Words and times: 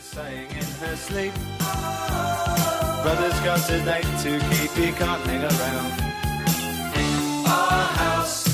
saying 0.00 0.50
in 0.50 0.64
her 0.80 0.96
sleep. 0.96 1.32
Brother's 3.02 3.40
got 3.40 3.70
a 3.70 3.78
date 3.84 4.12
to 4.22 4.38
keep, 4.48 4.70
he 4.70 4.92
can't 4.92 5.22
hang 5.26 5.42
around. 5.42 5.92
Our 7.46 7.84
house 8.02 8.46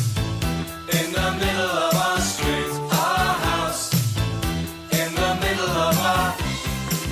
in 0.92 1.12
the 1.12 1.32
middle 1.32 1.74
of 1.86 1.94
our 1.94 2.20
street. 2.20 2.72
Our 2.90 3.34
house 3.48 3.92
in 4.92 5.14
the 5.14 5.34
middle 5.44 5.74
of 5.88 5.98
our, 5.98 6.32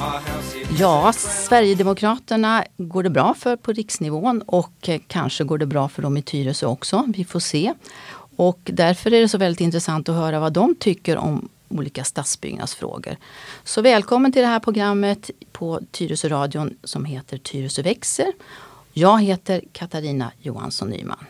our 0.01 0.21
house. 0.21 0.57
Ja, 0.79 1.13
Sverigedemokraterna 1.13 2.65
går 2.77 3.03
det 3.03 3.11
bra 3.11 3.35
för 3.35 3.57
på 3.57 3.73
riksnivån 3.73 4.43
och 4.47 4.89
eh, 4.89 5.01
kanske 5.07 5.45
går 5.45 5.59
det 5.59 5.67
bra 5.67 5.89
för 5.89 6.03
dem 6.03 6.17
i 6.17 6.23
Tyresö 6.23 6.67
också. 6.67 7.05
Vi 7.09 7.25
får 7.25 7.41
se. 7.41 7.75
Och 8.37 8.61
därför 8.73 9.15
är 9.15 9.21
det 9.21 9.29
så 9.29 9.39
väldigt 9.39 9.61
intressant 9.61 10.09
att 10.09 10.15
höra 10.15 10.41
vad 10.41 10.53
de 10.53 10.75
tycker 10.75 11.17
om 11.17 11.49
olika 11.79 12.05
stadsbyggnadsfrågor. 12.05 13.17
Så 13.65 13.83
välkommen 13.83 14.33
till 14.33 14.43
det 14.43 14.49
här 14.49 14.61
programmet 14.61 15.31
på 15.53 15.81
Tyresö 15.91 16.29
radion 16.29 16.77
som 16.85 17.05
heter 17.05 17.39
Tyresö 17.39 17.83
växer. 17.83 18.33
Jag 18.93 19.23
heter 19.23 19.63
Katarina 19.73 20.33
Johansson 20.41 20.91
Nyman. 20.91 21.25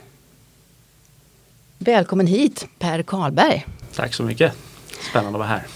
Välkommen 1.78 2.27
hit 2.27 2.66
Per 2.78 3.02
Karlberg. 3.02 3.66
Tack 3.95 4.15
så 4.15 4.23
mycket. 4.23 4.52
Spännande 5.10 5.37
att 5.37 5.38
vara 5.38 5.48
här. 5.48 5.66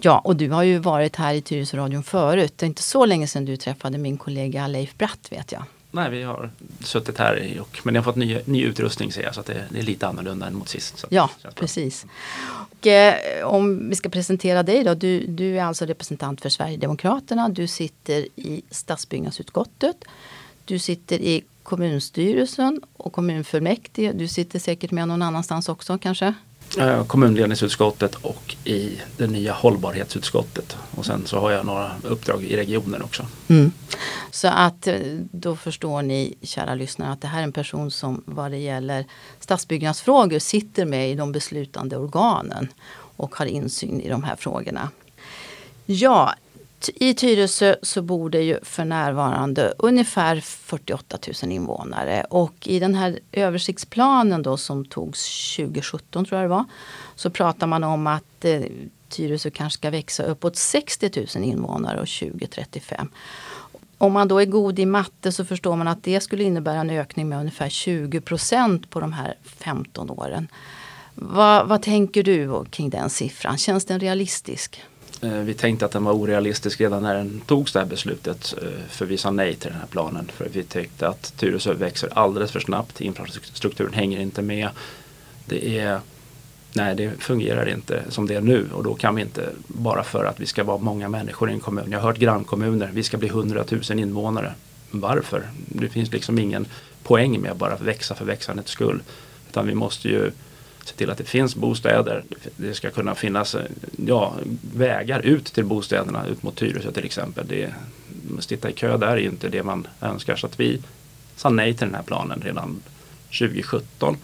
Ja, 0.00 0.18
och 0.18 0.36
du 0.36 0.50
har 0.50 0.62
ju 0.62 0.78
varit 0.78 1.16
här 1.16 1.34
i 1.34 1.40
Tyresöradion 1.40 2.02
förut. 2.02 2.52
Det 2.56 2.66
är 2.66 2.68
inte 2.68 2.82
så 2.82 3.06
länge 3.06 3.26
sedan 3.26 3.44
du 3.44 3.56
träffade 3.56 3.98
min 3.98 4.16
kollega 4.16 4.66
Leif 4.66 4.94
Bratt 4.94 5.28
vet 5.30 5.52
jag. 5.52 5.62
Nej, 5.98 6.10
vi 6.10 6.22
har 6.22 6.50
suttit 6.80 7.18
här 7.18 7.60
och, 7.60 7.80
men 7.82 7.94
jag 7.94 8.02
har 8.02 8.12
fått 8.12 8.16
ny, 8.16 8.40
ny 8.44 8.64
utrustning 8.64 9.12
ser 9.12 9.22
jag 9.22 9.34
så 9.34 9.40
att 9.40 9.46
det, 9.46 9.64
det 9.70 9.78
är 9.78 9.82
lite 9.82 10.06
annorlunda 10.06 10.46
än 10.46 10.54
mot 10.54 10.68
sist. 10.68 11.04
Ja, 11.08 11.30
precis. 11.54 12.06
Och, 12.70 12.86
eh, 12.86 13.46
om 13.46 13.88
vi 13.88 13.96
ska 13.96 14.08
presentera 14.08 14.62
dig 14.62 14.84
då. 14.84 14.94
Du, 14.94 15.26
du 15.26 15.58
är 15.58 15.64
alltså 15.64 15.86
representant 15.86 16.40
för 16.40 16.48
Sverigedemokraterna. 16.48 17.48
Du 17.48 17.66
sitter 17.66 18.28
i 18.36 18.62
stadsbyggnadsutskottet. 18.70 20.04
Du 20.64 20.78
sitter 20.78 21.18
i 21.18 21.44
kommunstyrelsen 21.62 22.80
och 22.96 23.12
kommunfullmäktige. 23.12 24.12
Du 24.12 24.28
sitter 24.28 24.58
säkert 24.58 24.90
med 24.90 25.08
någon 25.08 25.22
annanstans 25.22 25.68
också 25.68 25.98
kanske? 25.98 26.34
Eh, 26.76 27.04
Kommunledningsutskottet 27.04 28.14
och 28.14 28.56
i 28.64 29.00
det 29.16 29.26
nya 29.26 29.52
hållbarhetsutskottet. 29.52 30.76
Och 30.90 31.06
sen 31.06 31.26
så 31.26 31.38
har 31.38 31.50
jag 31.50 31.66
några 31.66 31.90
uppdrag 32.02 32.44
i 32.44 32.56
regionen 32.56 33.02
också. 33.02 33.26
Mm. 33.48 33.72
Så 34.30 34.48
att 34.48 34.86
eh, 34.86 34.96
då 35.30 35.56
förstår 35.56 36.02
ni 36.02 36.34
kära 36.42 36.74
lyssnare 36.74 37.12
att 37.12 37.20
det 37.20 37.28
här 37.28 37.38
är 37.38 37.44
en 37.44 37.52
person 37.52 37.90
som 37.90 38.22
vad 38.26 38.50
det 38.50 38.58
gäller 38.58 39.04
stadsbyggnadsfrågor 39.40 40.38
sitter 40.38 40.84
med 40.84 41.10
i 41.10 41.14
de 41.14 41.32
beslutande 41.32 41.96
organen 41.96 42.68
och 43.16 43.36
har 43.36 43.46
insyn 43.46 44.00
i 44.00 44.08
de 44.08 44.22
här 44.22 44.36
frågorna. 44.36 44.90
Ja, 45.86 46.34
i 46.94 47.14
Tyresö 47.14 47.76
så 47.82 48.02
bor 48.02 48.30
det 48.30 48.42
ju 48.42 48.58
för 48.62 48.84
närvarande 48.84 49.74
ungefär 49.78 50.40
48 50.40 51.18
000 51.42 51.52
invånare 51.52 52.24
och 52.30 52.54
i 52.68 52.78
den 52.78 52.94
här 52.94 53.18
översiktsplanen 53.32 54.42
då 54.42 54.56
som 54.56 54.84
togs 54.84 55.56
2017 55.56 56.24
tror 56.24 56.40
jag 56.40 56.44
det 56.44 56.54
var 56.54 56.64
så 57.14 57.30
pratar 57.30 57.66
man 57.66 57.84
om 57.84 58.06
att 58.06 58.44
eh, 58.44 58.62
Tyresö 59.08 59.50
kanske 59.50 59.78
ska 59.78 59.90
växa 59.90 60.22
uppåt 60.22 60.56
60 60.56 61.26
000 61.36 61.44
invånare 61.44 62.00
år 62.00 62.30
2035. 62.30 63.08
Om 63.98 64.12
man 64.12 64.28
då 64.28 64.38
är 64.38 64.44
god 64.44 64.78
i 64.78 64.86
matte 64.86 65.32
så 65.32 65.44
förstår 65.44 65.76
man 65.76 65.88
att 65.88 66.02
det 66.02 66.20
skulle 66.20 66.44
innebära 66.44 66.80
en 66.80 66.90
ökning 66.90 67.28
med 67.28 67.38
ungefär 67.38 67.68
20 67.68 68.20
procent 68.20 68.90
på 68.90 69.00
de 69.00 69.12
här 69.12 69.34
15 69.42 70.10
åren. 70.10 70.48
Va, 71.14 71.64
vad 71.64 71.82
tänker 71.82 72.22
du 72.22 72.64
kring 72.70 72.90
den 72.90 73.10
siffran? 73.10 73.58
Känns 73.58 73.84
den 73.84 74.00
realistisk? 74.00 74.82
Eh, 75.20 75.30
vi 75.30 75.54
tänkte 75.54 75.84
att 75.84 75.92
den 75.92 76.04
var 76.04 76.12
orealistisk 76.12 76.80
redan 76.80 77.02
när 77.02 77.14
den 77.14 77.40
togs 77.46 77.72
det 77.72 77.78
här 77.78 77.86
beslutet. 77.86 78.54
Eh, 78.62 78.68
för 78.88 79.06
vi 79.06 79.16
sa 79.16 79.30
nej 79.30 79.54
till 79.54 79.70
den 79.70 79.80
här 79.80 79.86
planen. 79.86 80.30
För 80.36 80.48
vi 80.52 80.62
tyckte 80.62 81.08
att 81.08 81.32
Tyresö 81.36 81.74
växer 81.74 82.18
alldeles 82.18 82.50
för 82.50 82.60
snabbt. 82.60 83.00
Infrastrukturen 83.00 83.92
hänger 83.92 84.20
inte 84.20 84.42
med. 84.42 84.68
Det 85.46 85.78
är 85.78 86.00
Nej, 86.72 86.94
det 86.94 87.10
fungerar 87.18 87.68
inte 87.68 88.02
som 88.08 88.26
det 88.26 88.34
är 88.34 88.40
nu 88.40 88.66
och 88.72 88.84
då 88.84 88.94
kan 88.94 89.14
vi 89.14 89.22
inte 89.22 89.48
bara 89.66 90.04
för 90.04 90.24
att 90.24 90.40
vi 90.40 90.46
ska 90.46 90.64
vara 90.64 90.78
många 90.78 91.08
människor 91.08 91.50
i 91.50 91.52
en 91.52 91.60
kommun. 91.60 91.90
Jag 91.90 91.98
har 91.98 92.06
hört 92.06 92.18
grannkommuner, 92.18 92.90
vi 92.92 93.02
ska 93.02 93.16
bli 93.16 93.28
100 93.28 93.64
000 93.90 93.98
invånare. 93.98 94.52
Varför? 94.90 95.42
Det 95.66 95.88
finns 95.88 96.12
liksom 96.12 96.38
ingen 96.38 96.66
poäng 97.02 97.40
med 97.40 97.52
att 97.52 97.58
bara 97.58 97.76
växa 97.76 98.14
för 98.14 98.24
växandets 98.24 98.70
skull. 98.70 99.02
Utan 99.48 99.66
vi 99.66 99.74
måste 99.74 100.08
ju 100.08 100.30
se 100.88 100.94
till 100.94 101.10
att 101.10 101.18
det 101.18 101.24
finns 101.24 101.56
bostäder. 101.56 102.24
Det 102.56 102.74
ska 102.74 102.90
kunna 102.90 103.14
finnas 103.14 103.56
ja, 104.06 104.34
vägar 104.74 105.20
ut 105.20 105.44
till 105.44 105.64
bostäderna, 105.64 106.26
ut 106.26 106.42
mot 106.42 106.56
Tyresö 106.56 106.92
till 106.92 107.04
exempel. 107.04 107.46
Det, 107.48 107.74
att 108.38 108.44
sitta 108.44 108.70
i 108.70 108.72
kö 108.72 108.96
där 108.96 109.08
är 109.08 109.16
ju 109.16 109.28
inte 109.28 109.48
det 109.48 109.62
man 109.62 109.86
önskar. 110.00 110.36
Så 110.36 110.46
att 110.46 110.60
vi 110.60 110.82
sa 111.36 111.50
nej 111.50 111.74
till 111.74 111.86
den 111.86 111.94
här 111.94 112.02
planen 112.02 112.42
redan 112.44 112.82
2017. 113.38 114.16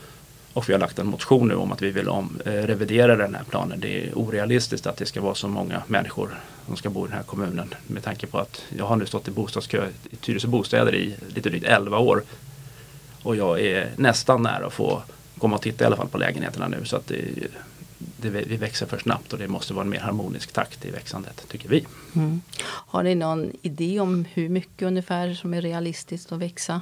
Och 0.52 0.68
vi 0.68 0.72
har 0.72 0.80
lagt 0.80 0.98
en 0.98 1.06
motion 1.06 1.48
nu 1.48 1.54
om 1.54 1.72
att 1.72 1.82
vi 1.82 1.90
vill 1.90 2.08
om, 2.08 2.38
eh, 2.44 2.52
revidera 2.52 3.16
den 3.16 3.34
här 3.34 3.44
planen. 3.44 3.80
Det 3.80 4.06
är 4.06 4.18
orealistiskt 4.18 4.86
att 4.86 4.96
det 4.96 5.06
ska 5.06 5.20
vara 5.20 5.34
så 5.34 5.48
många 5.48 5.82
människor 5.86 6.40
som 6.66 6.76
ska 6.76 6.90
bo 6.90 7.04
i 7.04 7.08
den 7.08 7.16
här 7.16 7.24
kommunen. 7.24 7.74
Med 7.86 8.02
tanke 8.02 8.26
på 8.26 8.38
att 8.38 8.62
jag 8.76 8.84
har 8.84 8.96
nu 8.96 9.06
stått 9.06 9.28
i 9.28 9.30
bostadskö 9.30 9.88
i 10.10 10.16
Tyresö 10.16 10.48
bostäder 10.48 10.94
i 10.94 11.16
lite 11.34 11.48
drygt 11.48 11.64
11 11.64 11.98
år. 11.98 12.22
Och 13.22 13.36
jag 13.36 13.60
är 13.60 13.90
nästan 13.96 14.42
nära 14.42 14.66
att 14.66 14.72
få 14.72 15.02
komma 15.44 15.56
och 15.56 15.62
titta 15.62 15.84
i 15.84 15.86
alla 15.86 15.96
fall 15.96 16.08
på 16.08 16.18
lägenheterna 16.18 16.68
nu. 16.68 16.84
Så 16.84 16.96
att 16.96 17.06
det, 17.06 17.20
det, 17.98 18.30
vi 18.30 18.56
växer 18.56 18.86
för 18.86 18.98
snabbt 18.98 19.32
och 19.32 19.38
det 19.38 19.48
måste 19.48 19.74
vara 19.74 19.84
en 19.84 19.90
mer 19.90 20.00
harmonisk 20.00 20.52
takt 20.52 20.84
i 20.84 20.90
växandet, 20.90 21.44
tycker 21.48 21.68
vi. 21.68 21.86
Mm. 22.14 22.40
Har 22.62 23.02
ni 23.02 23.14
någon 23.14 23.52
idé 23.62 24.00
om 24.00 24.24
hur 24.32 24.48
mycket 24.48 24.86
ungefär 24.86 25.34
som 25.34 25.54
är 25.54 25.60
realistiskt 25.60 26.32
att 26.32 26.38
växa? 26.38 26.80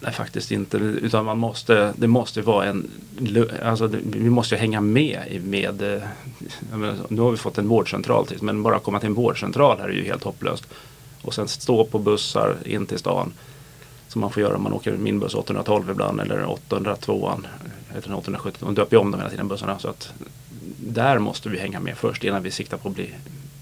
Nej, 0.00 0.12
faktiskt 0.12 0.50
inte. 0.50 0.76
Utan 0.76 1.24
man 1.24 1.38
måste, 1.38 1.94
det 1.96 2.06
måste 2.06 2.42
vara 2.42 2.66
en... 2.66 2.90
Alltså, 3.62 3.86
vi 4.02 4.30
måste 4.30 4.56
hänga 4.56 4.80
med 4.80 5.40
med... 5.44 5.82
eh, 5.82 6.02
menar, 6.72 6.94
nu 7.08 7.20
har 7.20 7.30
vi 7.30 7.36
fått 7.36 7.58
en 7.58 7.68
vårdcentral 7.68 8.26
till, 8.26 8.42
men 8.42 8.62
bara 8.62 8.78
komma 8.78 9.00
till 9.00 9.08
en 9.08 9.14
vårdcentral 9.14 9.78
här 9.78 9.88
är 9.88 9.92
ju 9.92 10.04
helt 10.04 10.24
hopplöst. 10.24 10.64
Och 11.22 11.34
sen 11.34 11.48
stå 11.48 11.84
på 11.84 11.98
bussar 11.98 12.56
in 12.64 12.86
till 12.86 12.98
stan. 12.98 13.32
Som 14.08 14.20
man 14.20 14.30
får 14.30 14.42
göra 14.42 14.56
om 14.56 14.62
man 14.62 14.72
åker 14.72 14.92
min 14.92 15.20
buss 15.20 15.34
812 15.34 15.90
ibland 15.90 16.20
eller 16.20 16.44
802 16.44 17.40
eller 17.90 18.14
870. 18.16 18.58
De 18.60 18.74
döper 18.74 18.96
ju 18.96 19.00
om 19.00 19.10
dem 19.10 19.20
hela 19.20 19.30
tiden 19.30 19.48
bussarna. 19.48 19.78
Så 19.78 19.88
att 19.88 20.12
där 20.76 21.18
måste 21.18 21.48
vi 21.48 21.58
hänga 21.58 21.80
med 21.80 21.96
först 21.96 22.24
innan 22.24 22.42
vi 22.42 22.50
siktar 22.50 22.76
på 22.76 22.88
att 22.88 22.94
bli 22.94 23.14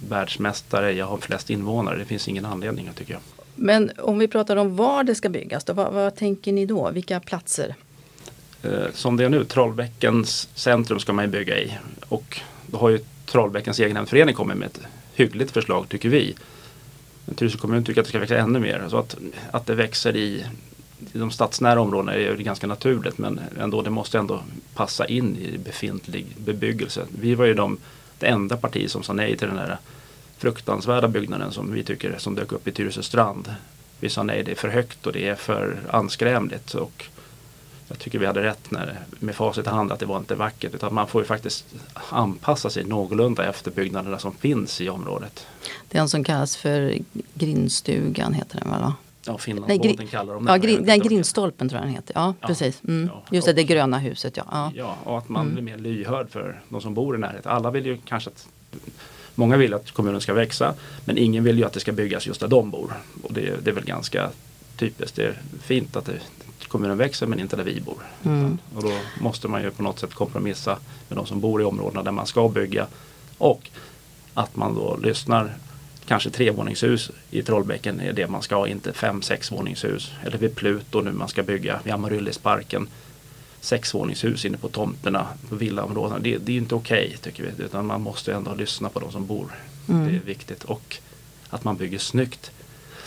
världsmästare. 0.08 0.92
Jag 0.92 1.06
har 1.06 1.18
flest 1.18 1.50
invånare. 1.50 1.98
Det 1.98 2.04
finns 2.04 2.28
ingen 2.28 2.44
anledning 2.44 2.90
tycker 2.94 3.12
jag. 3.12 3.22
Men 3.54 3.90
om 3.98 4.18
vi 4.18 4.28
pratar 4.28 4.56
om 4.56 4.76
var 4.76 5.04
det 5.04 5.14
ska 5.14 5.28
byggas, 5.28 5.64
då, 5.64 5.72
vad, 5.72 5.92
vad 5.92 6.16
tänker 6.16 6.52
ni 6.52 6.66
då? 6.66 6.90
Vilka 6.90 7.20
platser? 7.20 7.74
Eh, 8.62 8.70
som 8.94 9.16
det 9.16 9.24
är 9.24 9.28
nu, 9.28 9.44
Trollbäckens 9.44 10.48
centrum 10.54 10.98
ska 10.98 11.12
man 11.12 11.24
ju 11.24 11.30
bygga 11.30 11.58
i. 11.58 11.78
Och 12.08 12.40
då 12.66 12.78
har 12.78 12.90
ju 12.90 12.98
Trollbäckens 13.26 13.80
egenhemsförening 13.80 14.34
kommit 14.34 14.56
med 14.56 14.66
ett 14.66 14.80
hyggligt 15.14 15.50
förslag 15.50 15.88
tycker 15.88 16.08
vi. 16.08 16.34
Tyresö 17.34 17.58
kommun 17.58 17.84
tycker 17.84 18.00
att 18.00 18.04
det 18.04 18.08
ska 18.08 18.18
växa 18.18 18.36
ännu 18.36 18.58
mer. 18.58 18.84
Så 18.88 18.98
att, 18.98 19.16
att 19.50 19.66
det 19.66 19.74
växer 19.74 20.16
i, 20.16 20.46
i 21.12 21.18
de 21.18 21.30
stadsnära 21.30 21.80
områdena 21.80 22.14
är 22.14 22.18
ju 22.18 22.36
ganska 22.36 22.66
naturligt 22.66 23.18
men 23.18 23.40
ändå, 23.60 23.82
det 23.82 23.90
måste 23.90 24.18
ändå 24.18 24.42
passa 24.74 25.06
in 25.06 25.36
i 25.36 25.58
befintlig 25.58 26.26
bebyggelse. 26.36 27.06
Vi 27.20 27.34
var 27.34 27.44
ju 27.44 27.54
de, 27.54 27.78
det 28.18 28.26
enda 28.26 28.56
parti 28.56 28.90
som 28.90 29.02
sa 29.02 29.12
nej 29.12 29.36
till 29.36 29.48
den 29.48 29.58
här 29.58 29.78
fruktansvärda 30.38 31.08
byggnaden 31.08 31.52
som 31.52 31.72
vi 31.72 31.82
tycker 31.82 32.14
som 32.18 32.34
dök 32.34 32.52
upp 32.52 32.68
i 32.68 32.72
Tyresö 32.72 33.02
strand. 33.02 33.54
Vi 34.00 34.08
sa 34.08 34.22
nej, 34.22 34.42
det 34.42 34.50
är 34.50 34.56
för 34.56 34.68
högt 34.68 35.06
och 35.06 35.12
det 35.12 35.28
är 35.28 35.34
för 35.34 35.76
anskrämligt. 35.90 36.74
Och 36.74 37.04
jag 37.92 37.98
tycker 37.98 38.18
vi 38.18 38.26
hade 38.26 38.42
rätt 38.42 38.70
när, 38.70 38.98
med 39.18 39.34
facit 39.34 39.66
i 39.66 39.70
hand 39.70 39.92
att 39.92 39.98
det 39.98 40.06
var 40.06 40.16
inte 40.18 40.34
vackert. 40.34 40.74
Utan 40.74 40.94
man 40.94 41.06
får 41.08 41.22
ju 41.22 41.26
faktiskt 41.26 41.64
anpassa 42.08 42.70
sig 42.70 42.84
någorlunda 42.84 43.48
efter 43.48 43.70
byggnaderna 43.70 44.18
som 44.18 44.32
finns 44.34 44.80
i 44.80 44.88
området. 44.88 45.46
Den 45.88 46.08
som 46.08 46.24
kallas 46.24 46.56
för 46.56 46.94
grindstugan 47.34 48.32
heter 48.34 48.60
den 48.60 48.70
väl? 48.70 48.80
Ja, 48.80 48.94
Nej, 49.26 49.38
Finlandsbåten 49.38 49.96
gri- 50.06 50.10
kallar 50.10 50.34
de 50.34 50.46
Ja, 50.46 50.58
den. 50.58 50.78
om 50.78 50.84
det- 50.86 50.98
grindstolpen 50.98 51.68
tror 51.68 51.78
jag 51.80 51.86
den 51.88 51.94
heter. 51.94 52.12
Ja, 52.14 52.34
Ja, 52.40 52.46
precis. 52.46 52.80
Mm. 52.88 53.10
ja. 53.12 53.22
Just 53.30 53.46
det, 53.46 53.52
det 53.52 53.64
gröna 53.64 53.98
huset. 53.98 54.36
Ja. 54.36 54.44
Ja. 54.52 54.72
Ja, 54.74 54.96
och 55.04 55.18
att 55.18 55.28
man 55.28 55.42
Mm. 55.42 55.54
blir 55.54 55.64
mer 55.64 55.78
lyhörd 55.78 56.30
för 56.30 56.60
de 56.68 56.80
som 56.80 56.94
bor 56.94 57.14
i 57.16 57.18
närheten. 57.18 57.52
Alla 57.52 57.70
vill 57.70 57.86
ju 57.86 57.98
kanske 58.04 58.30
att 58.30 58.48
Många 59.34 59.56
vill 59.56 59.74
att 59.74 59.90
kommunen 59.90 60.20
ska 60.20 60.34
växa 60.34 60.74
men 61.04 61.18
ingen 61.18 61.44
vill 61.44 61.58
ju 61.58 61.64
att 61.64 61.72
det 61.72 61.80
ska 61.80 61.92
byggas 61.92 62.26
just 62.26 62.40
där 62.40 62.48
de 62.48 62.70
bor. 62.70 62.92
Och 63.22 63.32
det, 63.32 63.64
det 63.64 63.70
är 63.70 63.74
väl 63.74 63.84
ganska 63.84 64.30
typiskt. 64.76 65.16
Det 65.16 65.24
är 65.24 65.40
fint 65.62 65.96
att 65.96 66.04
det, 66.04 66.18
kommunen 66.72 66.98
växer 66.98 67.26
men 67.26 67.40
inte 67.40 67.56
där 67.56 67.64
vi 67.64 67.80
bor. 67.80 68.02
Mm. 68.24 68.58
Och 68.76 68.82
då 68.82 68.92
måste 69.20 69.48
man 69.48 69.62
ju 69.62 69.70
på 69.70 69.82
något 69.82 69.98
sätt 69.98 70.14
kompromissa 70.14 70.78
med 71.08 71.18
de 71.18 71.26
som 71.26 71.40
bor 71.40 71.62
i 71.62 71.64
områdena 71.64 72.02
där 72.02 72.12
man 72.12 72.26
ska 72.26 72.48
bygga. 72.48 72.86
Och 73.38 73.70
att 74.34 74.56
man 74.56 74.74
då 74.74 74.96
lyssnar 74.96 75.54
Kanske 76.06 76.30
trevåningshus 76.30 77.10
i 77.30 77.42
Trollbäcken 77.42 78.00
är 78.00 78.12
det 78.12 78.26
man 78.26 78.42
ska 78.42 78.56
ha, 78.56 78.68
inte 78.68 78.92
fem, 78.92 79.22
sex 79.22 79.52
våningshus. 79.52 80.12
Eller 80.24 80.38
vid 80.38 80.56
Pluto 80.56 81.00
nu 81.00 81.12
man 81.12 81.28
ska 81.28 81.42
bygga 81.42 81.80
vid 81.84 81.92
Amaryllisparken. 81.92 82.88
Sexvåningshus 83.60 84.44
inne 84.44 84.58
på 84.58 84.68
tomterna, 84.68 85.26
på 85.48 85.54
villaområdena. 85.54 86.18
Det, 86.18 86.38
det 86.38 86.52
är 86.52 86.56
inte 86.56 86.74
okej 86.74 87.16
tycker 87.22 87.42
vi. 87.42 87.64
Utan 87.64 87.86
man 87.86 88.02
måste 88.02 88.34
ändå 88.34 88.54
lyssna 88.54 88.88
på 88.88 89.00
de 89.00 89.12
som 89.12 89.26
bor 89.26 89.46
Mm. 89.88 90.06
Det 90.06 90.16
är 90.16 90.20
viktigt 90.20 90.64
och 90.64 90.96
att 91.48 91.64
man 91.64 91.76
bygger 91.76 91.98
snyggt. 91.98 92.50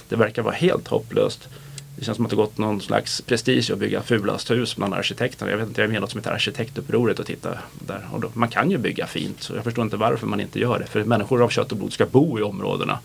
Det 0.10 0.16
verkar 0.16 0.42
vara 0.42 0.56
helt 0.56 0.88
hopplöst. 0.88 1.50
Det 1.96 2.06
känns 2.06 2.16
som 2.16 2.26
att 2.26 2.30
det 2.30 2.36
gått 2.36 2.58
någon 2.58 2.82
slags 2.82 3.22
prestige 3.22 3.72
att 3.72 3.80
bygga 3.80 4.02
fulast 4.02 4.52
hus 4.52 4.76
bland 4.76 4.94
arkitekterna. 4.94 5.52
Jag 5.52 5.58
vet 5.58 5.68
inte, 5.68 5.82
jag 5.82 5.86
är 5.86 5.88
med 5.88 5.98
i 5.98 6.00
något 6.00 6.12
som 6.12 6.20
heter 6.20 6.32
arkitektupproret 6.32 7.20
och 7.20 7.26
titta 7.26 7.58
där. 7.88 8.08
Och 8.12 8.20
då, 8.22 8.32
man 8.34 8.50
kan 8.50 8.72
ju 8.72 8.78
bygga 8.78 9.08
fint 9.08 9.44
så 9.44 9.56
jag 9.56 9.64
förstår 9.64 9.84
inte 9.84 9.98
varför 9.98 10.28
man 10.28 10.40
inte 10.40 10.60
gör 10.60 10.80
det. 10.80 10.86
För 10.86 11.04
människor 11.04 11.44
av 11.44 11.50
kött 11.50 11.72
och 11.72 11.78
blod 11.78 11.94
ska 11.94 12.06
bo 12.06 12.40
i 12.40 12.42
områdena. 12.42 13.00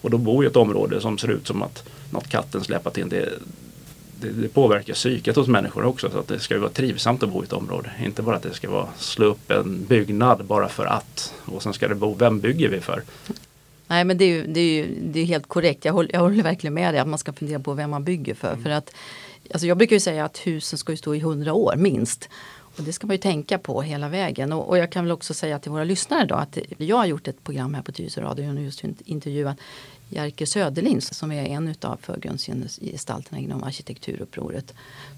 Och 0.00 0.10
då 0.10 0.18
bor 0.18 0.44
i 0.44 0.46
ett 0.46 0.56
område 0.56 1.00
som 1.00 1.18
ser 1.18 1.28
ut 1.28 1.46
som 1.46 1.62
att 1.62 1.84
något 2.10 2.28
katten 2.28 2.64
släpat 2.64 2.98
in. 2.98 3.08
Det, 3.08 3.28
det, 4.20 4.30
det 4.30 4.48
påverkar 4.48 4.94
psyket 4.94 5.36
hos 5.36 5.48
människor 5.48 5.84
också. 5.84 6.10
Så 6.10 6.18
att 6.18 6.28
det 6.28 6.38
ska 6.38 6.54
ju 6.54 6.60
vara 6.60 6.70
trivsamt 6.70 7.22
att 7.22 7.32
bo 7.32 7.42
i 7.42 7.44
ett 7.44 7.52
område. 7.52 7.90
Inte 8.04 8.22
bara 8.22 8.36
att 8.36 8.42
det 8.42 8.54
ska 8.54 8.70
vara 8.70 8.88
slå 8.98 9.26
upp 9.26 9.50
en 9.50 9.84
byggnad 9.84 10.44
bara 10.44 10.68
för 10.68 10.86
att. 10.86 11.34
Och 11.44 11.62
sen 11.62 11.72
ska 11.72 11.88
det 11.88 11.94
bo, 11.94 12.14
vem 12.14 12.40
bygger 12.40 12.68
vi 12.68 12.80
för? 12.80 13.02
Nej 13.90 14.04
men 14.04 14.18
det 14.18 14.24
är 14.24 14.28
ju, 14.28 14.46
det 14.46 14.60
är 14.60 14.72
ju 14.72 14.94
det 15.00 15.20
är 15.20 15.24
helt 15.24 15.46
korrekt. 15.46 15.84
Jag 15.84 15.92
håller, 15.92 16.12
jag 16.12 16.20
håller 16.20 16.42
verkligen 16.42 16.74
med 16.74 16.94
dig 16.94 17.00
att 17.00 17.08
man 17.08 17.18
ska 17.18 17.32
fundera 17.32 17.60
på 17.60 17.74
vem 17.74 17.90
man 17.90 18.04
bygger 18.04 18.34
för. 18.34 18.56
för 18.56 18.70
att, 18.70 18.94
alltså 19.52 19.66
jag 19.66 19.78
brukar 19.78 19.96
ju 19.96 20.00
säga 20.00 20.24
att 20.24 20.38
husen 20.38 20.78
ska 20.78 20.92
ju 20.92 20.96
stå 20.96 21.14
i 21.14 21.20
hundra 21.20 21.52
år 21.52 21.76
minst. 21.76 22.28
Och 22.76 22.82
det 22.82 22.92
ska 22.92 23.06
man 23.06 23.14
ju 23.14 23.18
tänka 23.18 23.58
på 23.58 23.82
hela 23.82 24.08
vägen. 24.08 24.52
Och, 24.52 24.68
och 24.68 24.78
jag 24.78 24.92
kan 24.92 25.04
väl 25.04 25.12
också 25.12 25.34
säga 25.34 25.58
till 25.58 25.70
våra 25.70 25.84
lyssnare 25.84 26.26
då 26.26 26.34
att 26.34 26.58
jag 26.76 26.96
har 26.96 27.06
gjort 27.06 27.28
ett 27.28 27.44
program 27.44 27.74
här 27.74 27.82
på 27.82 27.92
Tyresö 27.92 28.20
Radio 28.20 28.54
och 28.54 28.62
just 28.62 28.84
intervjuat 29.04 29.56
Jerker 30.10 30.46
Söderlind 30.46 31.02
som 31.02 31.32
är 31.32 31.44
en 31.44 31.74
av 31.82 31.98
förgrundsgestalterna 32.02 33.38
inom 33.38 33.64
arkitekturupproret. 33.64 34.74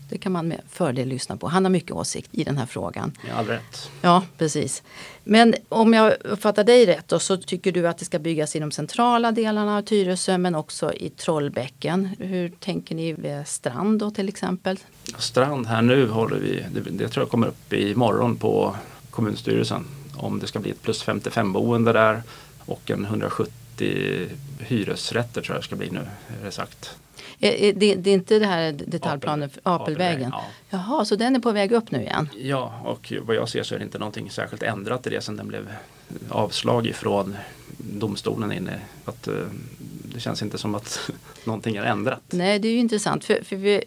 Det 0.09 0.19
kan 0.19 0.33
man 0.33 0.49
med 0.49 0.61
fördel 0.69 1.09
lyssna 1.09 1.37
på. 1.37 1.49
Han 1.49 1.65
har 1.65 1.71
mycket 1.71 1.93
åsikt 1.93 2.29
i 2.33 2.45
den 2.45 2.59
här 2.59 2.67
frågan. 2.67 3.13
Ja, 3.29 3.35
all 3.35 3.47
rätt. 3.47 3.91
Ja, 4.01 4.23
precis. 4.39 4.83
Men 5.25 5.55
om 5.69 5.93
jag 5.93 6.15
uppfattar 6.25 6.65
dig 6.65 6.87
rätt 6.87 7.09
då, 7.09 7.19
så 7.19 7.37
tycker 7.37 7.73
du 7.73 7.89
att 7.89 7.99
det 7.99 8.05
ska 8.05 8.19
byggas 8.19 8.57
i 8.57 8.59
de 8.59 8.71
centrala 8.71 9.33
delarna 9.33 9.77
av 9.77 9.83
Tyresö 9.83 10.39
men 10.39 10.55
också 10.55 10.93
i 10.93 11.11
Trollbäcken. 11.11 12.09
Hur 12.19 12.49
tänker 12.49 12.95
ni 12.95 13.13
vid 13.13 13.47
Strand 13.47 13.99
då 13.99 14.11
till 14.11 14.29
exempel? 14.29 14.79
Strand 15.19 15.67
här 15.67 15.83
nu 15.83 16.09
håller 16.09 16.37
vi, 16.37 16.65
det, 16.75 16.81
det 16.81 17.09
tror 17.09 17.23
jag 17.23 17.31
kommer 17.31 17.47
upp 17.47 17.73
imorgon 17.73 18.37
på 18.37 18.77
kommunstyrelsen. 19.11 19.85
Om 20.17 20.39
det 20.39 20.47
ska 20.47 20.59
bli 20.59 20.71
ett 20.71 20.83
plus 20.83 21.03
55 21.03 21.53
boende 21.53 21.93
där 21.93 22.23
och 22.59 22.91
en 22.91 23.05
170 23.05 23.62
hyresrätter 24.59 25.43
tror 25.43 25.55
jag 25.55 25.63
det 25.63 25.67
ska 25.67 25.77
bli 25.77 25.91
nu, 25.91 26.01
är 26.41 26.45
det 26.45 26.51
sagt. 26.51 26.97
Det, 27.39 27.73
det 27.73 28.11
är 28.11 28.15
inte 28.15 28.39
det 28.39 28.47
här 28.47 28.73
detaljplanen 28.73 29.51
för 29.51 29.61
Apelvägen, 29.65 29.83
Apelvägen? 29.83 30.31
ja. 30.33 30.45
Jaha, 30.71 31.05
så 31.05 31.17
den 31.17 31.37
är 31.37 31.41
på 31.41 31.53
väg 31.53 31.73
upp 31.73 31.91
nu 31.91 32.01
igen? 32.01 32.29
Ja, 32.37 32.81
och 32.85 33.13
vad 33.23 33.37
jag 33.37 33.49
ser 33.49 33.63
så 33.63 33.75
är 33.75 33.79
det 33.79 33.85
inte 33.85 33.99
någonting 33.99 34.31
särskilt 34.31 34.63
ändrat 34.63 35.07
i 35.07 35.11
det 35.11 35.21
sen 35.21 35.37
den 35.37 35.49
blev 35.49 35.69
avslag 36.29 36.87
ifrån 36.87 37.37
domstolen 37.79 38.53
inne. 38.53 38.81
Att, 39.05 39.29
eh, 39.29 39.35
det 40.15 40.21
känns 40.21 40.43
inte 40.43 40.59
som 40.59 40.75
att 40.75 41.11
någonting 41.45 41.77
är 41.77 41.83
ändrat. 41.83 42.23
Nej, 42.31 42.59
det 42.59 42.69
är 42.69 42.73
ju 42.73 42.79
intressant. 42.79 43.25
För, 43.25 43.45
för, 43.45 43.57
vi, 43.57 43.85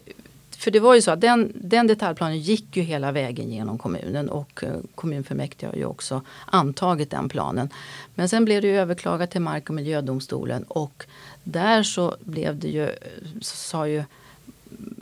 för 0.58 0.70
det 0.70 0.80
var 0.80 0.94
ju 0.94 1.02
så 1.02 1.10
att 1.10 1.20
den, 1.20 1.52
den 1.54 1.86
detaljplanen 1.86 2.38
gick 2.38 2.76
ju 2.76 2.82
hela 2.82 3.12
vägen 3.12 3.50
genom 3.50 3.78
kommunen 3.78 4.28
och 4.28 4.64
eh, 4.64 4.70
kommunfullmäktige 4.94 5.66
har 5.66 5.76
ju 5.76 5.84
också 5.84 6.22
antagit 6.46 7.10
den 7.10 7.28
planen. 7.28 7.68
Men 8.14 8.28
sen 8.28 8.44
blev 8.44 8.62
det 8.62 8.68
ju 8.68 8.78
överklagat 8.78 9.30
till 9.30 9.40
Mark 9.40 9.68
och 9.68 9.74
miljödomstolen 9.74 10.62
och 10.62 11.06
där 11.44 11.82
så 11.82 12.16
blev 12.20 12.58
det 12.58 12.68
ju, 12.68 12.90
sa 13.40 13.88
ju 13.88 14.04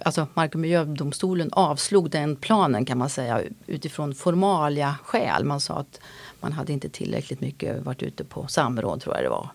Alltså 0.02 0.26
Mark 0.34 0.54
och 0.54 0.60
miljödomstolen 0.60 1.48
avslog 1.52 2.10
den 2.10 2.36
planen 2.36 2.84
kan 2.84 2.98
man 2.98 3.10
säga 3.10 3.42
utifrån 3.66 4.14
formalia 4.14 4.96
skäl. 5.04 5.44
Man 5.44 5.60
sa 5.60 5.74
att 5.74 6.00
man 6.40 6.52
hade 6.52 6.72
inte 6.72 6.88
tillräckligt 6.88 7.40
mycket 7.40 7.82
varit 7.82 8.02
ute 8.02 8.24
på 8.24 8.46
samråd 8.46 9.00
tror 9.00 9.14
jag 9.14 9.24
det 9.24 9.28
var. 9.28 9.48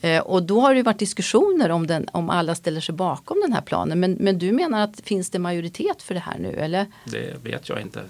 Eh, 0.00 0.20
och 0.20 0.42
då 0.42 0.60
har 0.60 0.74
det 0.74 0.82
varit 0.82 0.98
diskussioner 0.98 1.70
om, 1.70 1.86
den, 1.86 2.08
om 2.12 2.30
alla 2.30 2.54
ställer 2.54 2.80
sig 2.80 2.94
bakom 2.94 3.40
den 3.42 3.52
här 3.52 3.60
planen. 3.60 4.00
Men, 4.00 4.12
men 4.12 4.38
du 4.38 4.52
menar 4.52 4.80
att 4.80 5.00
finns 5.00 5.30
det 5.30 5.38
majoritet 5.38 6.02
för 6.02 6.14
det 6.14 6.20
här 6.20 6.38
nu 6.38 6.52
eller? 6.54 6.86
Det 7.04 7.34
vet 7.44 7.68
jag 7.68 7.80
inte. 7.80 8.00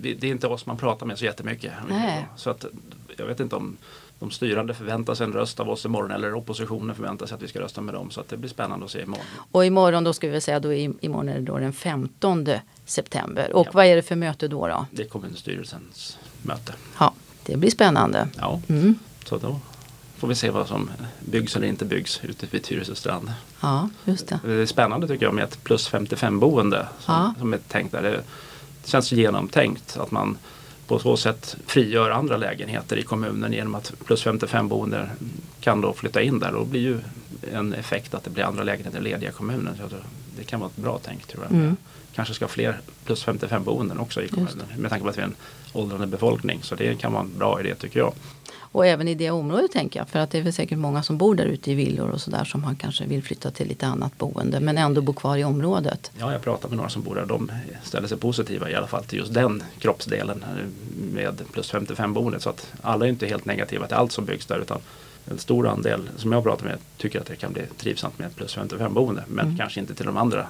Det, 0.00 0.14
det, 0.14 0.26
är 0.26 0.30
inte 0.30 0.46
oss 0.46 0.66
man 0.66 0.76
pratar 0.76 1.06
med 1.06 1.18
så 1.18 1.24
jättemycket. 1.24 1.72
Nej. 1.88 2.26
Så 2.36 2.50
att, 2.50 2.64
jag 3.16 3.26
vet 3.26 3.40
inte 3.40 3.56
om 3.56 3.76
de 4.18 4.30
styrande 4.30 4.74
förväntar 4.74 5.14
sig 5.14 5.24
en 5.24 5.32
röst 5.32 5.60
av 5.60 5.70
oss 5.70 5.84
imorgon 5.84 6.10
eller 6.10 6.34
oppositionen 6.34 6.96
förväntar 6.96 7.26
sig 7.26 7.34
att 7.34 7.42
vi 7.42 7.48
ska 7.48 7.60
rösta 7.60 7.80
med 7.80 7.94
dem. 7.94 8.10
Så 8.10 8.20
att 8.20 8.28
det 8.28 8.36
blir 8.36 8.50
spännande 8.50 8.84
att 8.84 8.90
se 8.90 9.02
imorgon. 9.02 9.24
Och 9.52 9.64
imorgon 9.66 10.04
då 10.04 10.12
ska 10.12 10.28
vi 10.28 10.40
säga 10.40 10.60
då 10.60 10.72
imorgon 10.74 11.28
är 11.28 11.34
det 11.34 11.40
då 11.40 11.58
den 11.58 11.72
15 11.72 12.48
september. 12.84 13.52
Och 13.56 13.66
Ja. 13.66 13.70
vad 13.74 13.86
är 13.86 13.96
det 13.96 14.02
för 14.02 14.16
möte 14.16 14.48
då? 14.48 14.66
då? 14.66 14.86
Det 14.90 15.02
är 15.02 15.06
kommunstyrelsens 15.08 16.18
möte. 16.42 16.74
Ja, 16.98 17.12
det 17.46 17.56
blir 17.56 17.70
spännande. 17.70 18.28
Ja, 18.38 18.60
Mm. 18.68 18.94
så 19.24 19.36
då 19.38 19.60
får 20.18 20.28
vi 20.28 20.34
se 20.34 20.50
vad 20.50 20.68
som 20.68 20.90
byggs 21.20 21.56
eller 21.56 21.66
inte 21.66 21.84
byggs 21.84 22.20
ute 22.24 22.46
vid 22.50 22.62
Tyresö 22.62 22.94
strand. 22.94 23.32
Ja, 23.60 23.88
just 24.04 24.28
det. 24.28 24.40
Det 24.44 24.52
är 24.52 24.66
spännande 24.66 25.08
tycker 25.08 25.26
jag 25.26 25.34
med 25.34 25.44
ett 25.44 25.64
plus 25.64 25.88
55 25.88 26.40
boende 26.40 26.86
som, 27.00 27.14
Ja. 27.14 27.34
som 27.38 27.52
är 27.52 27.58
tänkt 27.58 27.92
där. 27.92 28.02
Det 28.02 28.22
känns 28.84 29.12
genomtänkt 29.12 29.96
att 29.96 30.10
man 30.10 30.38
på 30.86 30.98
så 30.98 31.16
sätt 31.16 31.56
frigör 31.66 32.10
andra 32.10 32.36
lägenheter 32.36 32.96
i 32.96 33.02
kommunen 33.02 33.52
genom 33.52 33.74
att 33.74 33.92
plus 34.04 34.22
55 34.22 34.68
boende 34.68 35.10
kan 35.60 35.80
då 35.80 35.92
flytta 35.92 36.22
in 36.22 36.38
där. 36.38 36.52
Då 36.52 36.64
blir 36.64 36.80
ju 36.80 37.00
en 37.52 37.72
effekt 37.74 38.14
att 38.14 38.24
det 38.24 38.30
blir 38.30 38.44
andra 38.44 38.62
lägenheter 38.64 39.00
lediga 39.00 39.30
i 39.30 39.32
kommunen. 39.32 39.76
Så 39.90 39.96
det 40.38 40.44
kan 40.44 40.60
vara 40.60 40.70
ett 40.70 40.82
bra 40.82 41.00
tänk 41.04 41.26
tror 41.26 41.44
jag. 41.44 41.52
Mm. 41.52 41.76
Kanske 42.14 42.34
ska 42.34 42.48
fler 42.48 42.80
plus 43.04 43.24
55 43.24 43.64
boenden 43.64 43.98
också 43.98 44.22
i 44.22 44.28
kommunen. 44.28 44.66
Med 44.76 44.90
tanke 44.90 45.04
på 45.04 45.10
att 45.10 45.16
vi 45.18 45.20
är 45.20 45.26
en 45.26 45.34
åldrande 45.72 46.06
befolkning. 46.06 46.60
Så 46.62 46.74
det 46.74 46.94
kan 47.00 47.12
vara 47.12 47.22
en 47.22 47.38
bra 47.38 47.60
idé 47.60 47.74
tycker 47.74 48.00
jag. 48.00 48.12
Och 48.76 48.86
även 48.86 49.08
i 49.08 49.14
det 49.14 49.30
området 49.30 49.72
tänker 49.72 50.00
jag. 50.00 50.08
För 50.08 50.18
att 50.18 50.30
det 50.30 50.38
är 50.38 50.42
väl 50.42 50.52
säkert 50.52 50.78
många 50.78 51.02
som 51.02 51.18
bor 51.18 51.34
där 51.34 51.44
ute 51.44 51.70
i 51.70 51.74
villor 51.74 52.10
och 52.10 52.20
sådär 52.20 52.44
som 52.44 52.64
har 52.64 52.74
kanske 52.74 53.04
vill 53.06 53.22
flytta 53.22 53.50
till 53.50 53.68
lite 53.68 53.86
annat 53.86 54.18
boende. 54.18 54.60
Men 54.60 54.78
ändå 54.78 55.00
bo 55.00 55.12
kvar 55.12 55.36
i 55.36 55.44
området. 55.44 56.10
Ja, 56.18 56.32
jag 56.32 56.42
pratar 56.42 56.68
med 56.68 56.76
några 56.76 56.90
som 56.90 57.02
bor 57.02 57.14
där. 57.14 57.26
De 57.26 57.52
ställer 57.82 58.08
sig 58.08 58.18
positiva 58.18 58.70
i 58.70 58.74
alla 58.74 58.86
fall 58.86 59.04
till 59.04 59.18
just 59.18 59.34
den 59.34 59.62
kroppsdelen 59.78 60.42
eh, 60.42 60.64
med 61.14 61.40
plus 61.52 61.70
55 61.70 62.14
boendet. 62.14 62.42
Så 62.42 62.50
att 62.50 62.72
alla 62.82 63.04
är 63.04 63.08
inte 63.10 63.26
helt 63.26 63.44
negativa 63.44 63.86
till 63.86 63.96
allt 63.96 64.12
som 64.12 64.24
byggs 64.24 64.46
där 64.46 64.58
utan 64.58 64.80
en 65.30 65.38
stor 65.38 65.68
andel 65.68 66.08
som 66.16 66.32
jag 66.32 66.42
pratar 66.42 66.64
med 66.64 66.78
tycker 66.96 67.20
att 67.20 67.26
det 67.26 67.36
kan 67.36 67.52
bli 67.52 67.62
trivsamt 67.78 68.18
med 68.18 68.26
ett 68.28 68.36
plus 68.36 68.54
55 68.54 68.94
boende. 68.94 69.24
Men 69.28 69.44
Mm. 69.46 69.58
kanske 69.58 69.80
inte 69.80 69.94
till 69.94 70.06
de 70.06 70.16
andra 70.16 70.46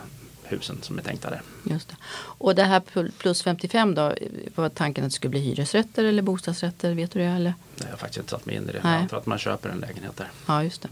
husen 0.48 0.78
som 0.82 0.98
är 0.98 1.02
tänkta 1.02 1.31
där. 1.31 1.43
Just 1.64 1.88
det. 1.88 1.96
Och 2.16 2.54
det 2.54 2.64
här 2.64 2.81
pl- 2.81 3.12
plus 3.19 3.43
55 3.43 3.94
då, 3.94 4.12
var 4.54 4.69
tanken 4.69 5.04
att 5.04 5.10
det 5.10 5.14
skulle 5.14 5.31
bli 5.31 5.40
hyresrätter 5.40 6.04
eller 6.04 6.22
bostadsrätter? 6.22 6.94
Vet 6.94 7.10
du 7.12 7.19
det? 7.19 7.25
Eller? 7.25 7.54
Har 7.82 7.90
jag 7.90 7.98
faktiskt 7.98 8.19
inte 8.19 8.31
satt 8.31 8.46
mig 8.46 8.56
in 8.56 8.69
i 8.69 8.72
det. 8.72 8.81
Nej. 8.82 8.93
Jag 8.93 9.02
antar 9.02 9.16
att 9.16 9.26
man 9.26 9.38
köper 9.38 9.69
en 9.69 9.78
lägenhet 9.78 10.16
där. 10.16 10.31
Ja, 10.46 10.64
just 10.64 10.82
det. 10.82 10.88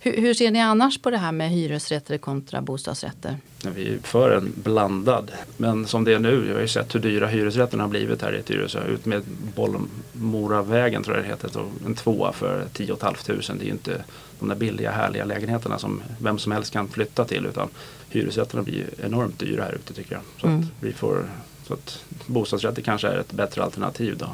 Hur, 0.00 0.16
hur 0.16 0.34
ser 0.34 0.50
ni 0.50 0.60
annars 0.60 1.02
på 1.02 1.10
det 1.10 1.18
här 1.18 1.32
med 1.32 1.50
hyresrätter 1.50 2.18
kontra 2.18 2.60
bostadsrätter? 2.60 3.36
Vi 3.74 3.94
är 3.94 3.98
för 4.02 4.30
en 4.30 4.52
blandad. 4.56 5.30
Men 5.56 5.86
som 5.86 6.04
det 6.04 6.12
är 6.12 6.18
nu, 6.18 6.44
jag 6.48 6.54
har 6.54 6.60
ju 6.60 6.68
sett 6.68 6.94
hur 6.94 7.00
dyra 7.00 7.26
hyresrätterna 7.26 7.82
har 7.82 7.88
blivit 7.88 8.22
här 8.22 8.36
i 8.36 8.42
Tyresö. 8.42 8.84
Ut 8.84 9.06
med 9.06 9.22
Bollmoravägen 9.54 11.02
tror 11.02 11.16
jag 11.16 11.24
det 11.24 11.28
heter. 11.28 11.50
En 11.86 11.94
tvåa 11.94 12.32
för 12.32 12.66
10 12.72 12.96
500. 12.96 13.20
Det 13.26 13.62
är 13.62 13.64
ju 13.64 13.70
inte 13.70 14.04
de 14.40 14.48
där 14.48 14.56
billiga 14.56 14.90
härliga 14.90 15.24
lägenheterna 15.24 15.78
som 15.78 16.02
vem 16.18 16.38
som 16.38 16.52
helst 16.52 16.72
kan 16.72 16.88
flytta 16.88 17.24
till. 17.24 17.46
Utan 17.46 17.68
hyresrätterna 18.10 18.62
blir 18.62 18.86
enormt 19.02 19.38
dyra 19.38 19.64
här 19.64 19.72
ute 19.72 19.94
tycker 19.94 20.12
jag. 20.12 20.22
Så, 20.40 20.46
Mm. 20.46 20.60
att 20.60 20.66
vi 20.80 20.92
får, 20.92 21.30
så 21.66 21.74
att 21.74 22.04
bostadsrätter 22.26 22.82
kanske 22.82 23.08
är 23.08 23.18
ett 23.18 23.32
bättre 23.32 23.62
alternativ 23.62 24.16
då. 24.18 24.28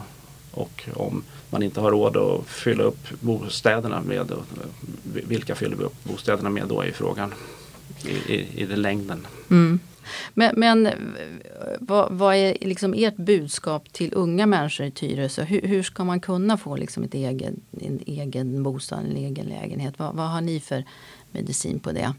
Och 0.51 0.89
om 0.95 1.23
man 1.51 1.63
inte 1.63 1.81
har 1.81 1.91
råd 1.91 2.17
att 2.17 2.47
fylla 2.47 2.83
upp 2.83 3.21
bostäderna 3.21 4.01
med, 4.01 4.33
vilka 5.03 5.55
fyller 5.55 5.77
vi 5.77 5.85
upp 5.85 6.05
bostäderna 6.05 6.51
med 6.51 6.69
då 6.69 6.83
är 6.83 6.93
frågan 6.93 7.35
i, 8.05 8.35
i, 8.35 8.63
i 8.63 8.67
den 8.67 8.83
längden. 8.83 9.27
Mm. 9.51 9.81
Men, 10.35 10.55
men 10.57 10.89
vad, 11.81 12.13
vad 12.13 12.35
är 12.35 12.57
liksom 12.61 12.95
ert 12.95 13.17
budskap 13.17 13.93
till 13.93 14.15
unga 14.15 14.47
människor 14.47 14.87
i 14.87 14.91
Tyresö? 14.91 15.45
Hur, 15.45 15.61
hur 15.63 15.83
ska 15.83 16.05
man 16.05 16.21
kunna 16.21 16.57
få 16.57 16.77
liksom 16.77 17.03
ett 17.03 17.15
egen, 17.15 17.61
en 17.81 18.01
egen 18.07 18.63
bostad, 18.63 18.99
en 18.99 19.17
egen 19.17 19.47
lägenhet? 19.47 19.95
Vad, 19.97 20.15
vad 20.15 20.29
har 20.29 20.41
ni 20.41 20.61
för 20.61 20.85
medicin 21.33 21.79
på 21.79 21.93
det? 21.93 22.15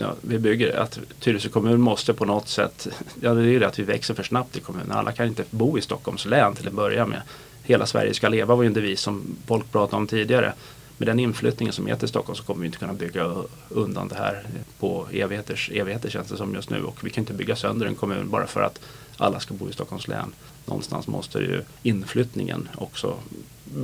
Ja, 0.00 0.14
vi 0.20 0.38
bygger 0.38 0.76
att 0.76 0.98
Tyresö 1.20 1.48
kommun 1.48 1.80
måste 1.80 2.14
på 2.14 2.24
något 2.24 2.48
sätt, 2.48 2.88
ja 3.20 3.34
det 3.34 3.40
är 3.40 3.44
ju 3.44 3.58
det 3.58 3.66
att 3.66 3.78
vi 3.78 3.82
växer 3.82 4.14
för 4.14 4.22
snabbt 4.22 4.56
i 4.56 4.60
kommunen. 4.60 4.92
Alla 4.92 5.12
kan 5.12 5.26
inte 5.26 5.44
bo 5.50 5.78
i 5.78 5.80
Stockholms 5.80 6.26
län 6.26 6.54
till 6.54 6.68
att 6.68 6.74
börja 6.74 7.06
med. 7.06 7.22
Hela 7.62 7.86
Sverige 7.86 8.14
ska 8.14 8.28
leva 8.28 8.54
var 8.54 8.62
ju 8.62 8.66
en 8.66 8.72
devis 8.72 9.00
som 9.00 9.36
folk 9.46 9.72
pratade 9.72 9.96
om 9.96 10.06
tidigare. 10.06 10.52
Med 10.98 11.08
den 11.08 11.18
inflyttningen 11.18 11.72
som 11.72 11.88
är 11.88 11.96
till 11.96 12.08
Stockholm 12.08 12.36
så 12.36 12.42
kommer 12.42 12.60
vi 12.60 12.66
inte 12.66 12.78
kunna 12.78 12.92
bygga 12.92 13.34
undan 13.68 14.08
det 14.08 14.14
här 14.14 14.42
på 14.78 15.06
evigheters 15.12 15.70
evigheter 15.70 16.10
känns 16.10 16.28
det 16.28 16.36
som 16.36 16.54
just 16.54 16.70
nu. 16.70 16.82
Och 16.82 17.04
vi 17.04 17.10
kan 17.10 17.22
inte 17.22 17.32
bygga 17.32 17.56
sönder 17.56 17.86
en 17.86 17.94
kommun 17.94 18.30
bara 18.30 18.46
för 18.46 18.62
att 18.62 18.80
alla 19.16 19.40
ska 19.40 19.54
bo 19.54 19.68
i 19.68 19.72
Stockholms 19.72 20.08
län. 20.08 20.32
Någonstans 20.66 21.06
måste 21.06 21.38
ju 21.38 21.62
inflyttningen 21.82 22.68
också 22.74 23.14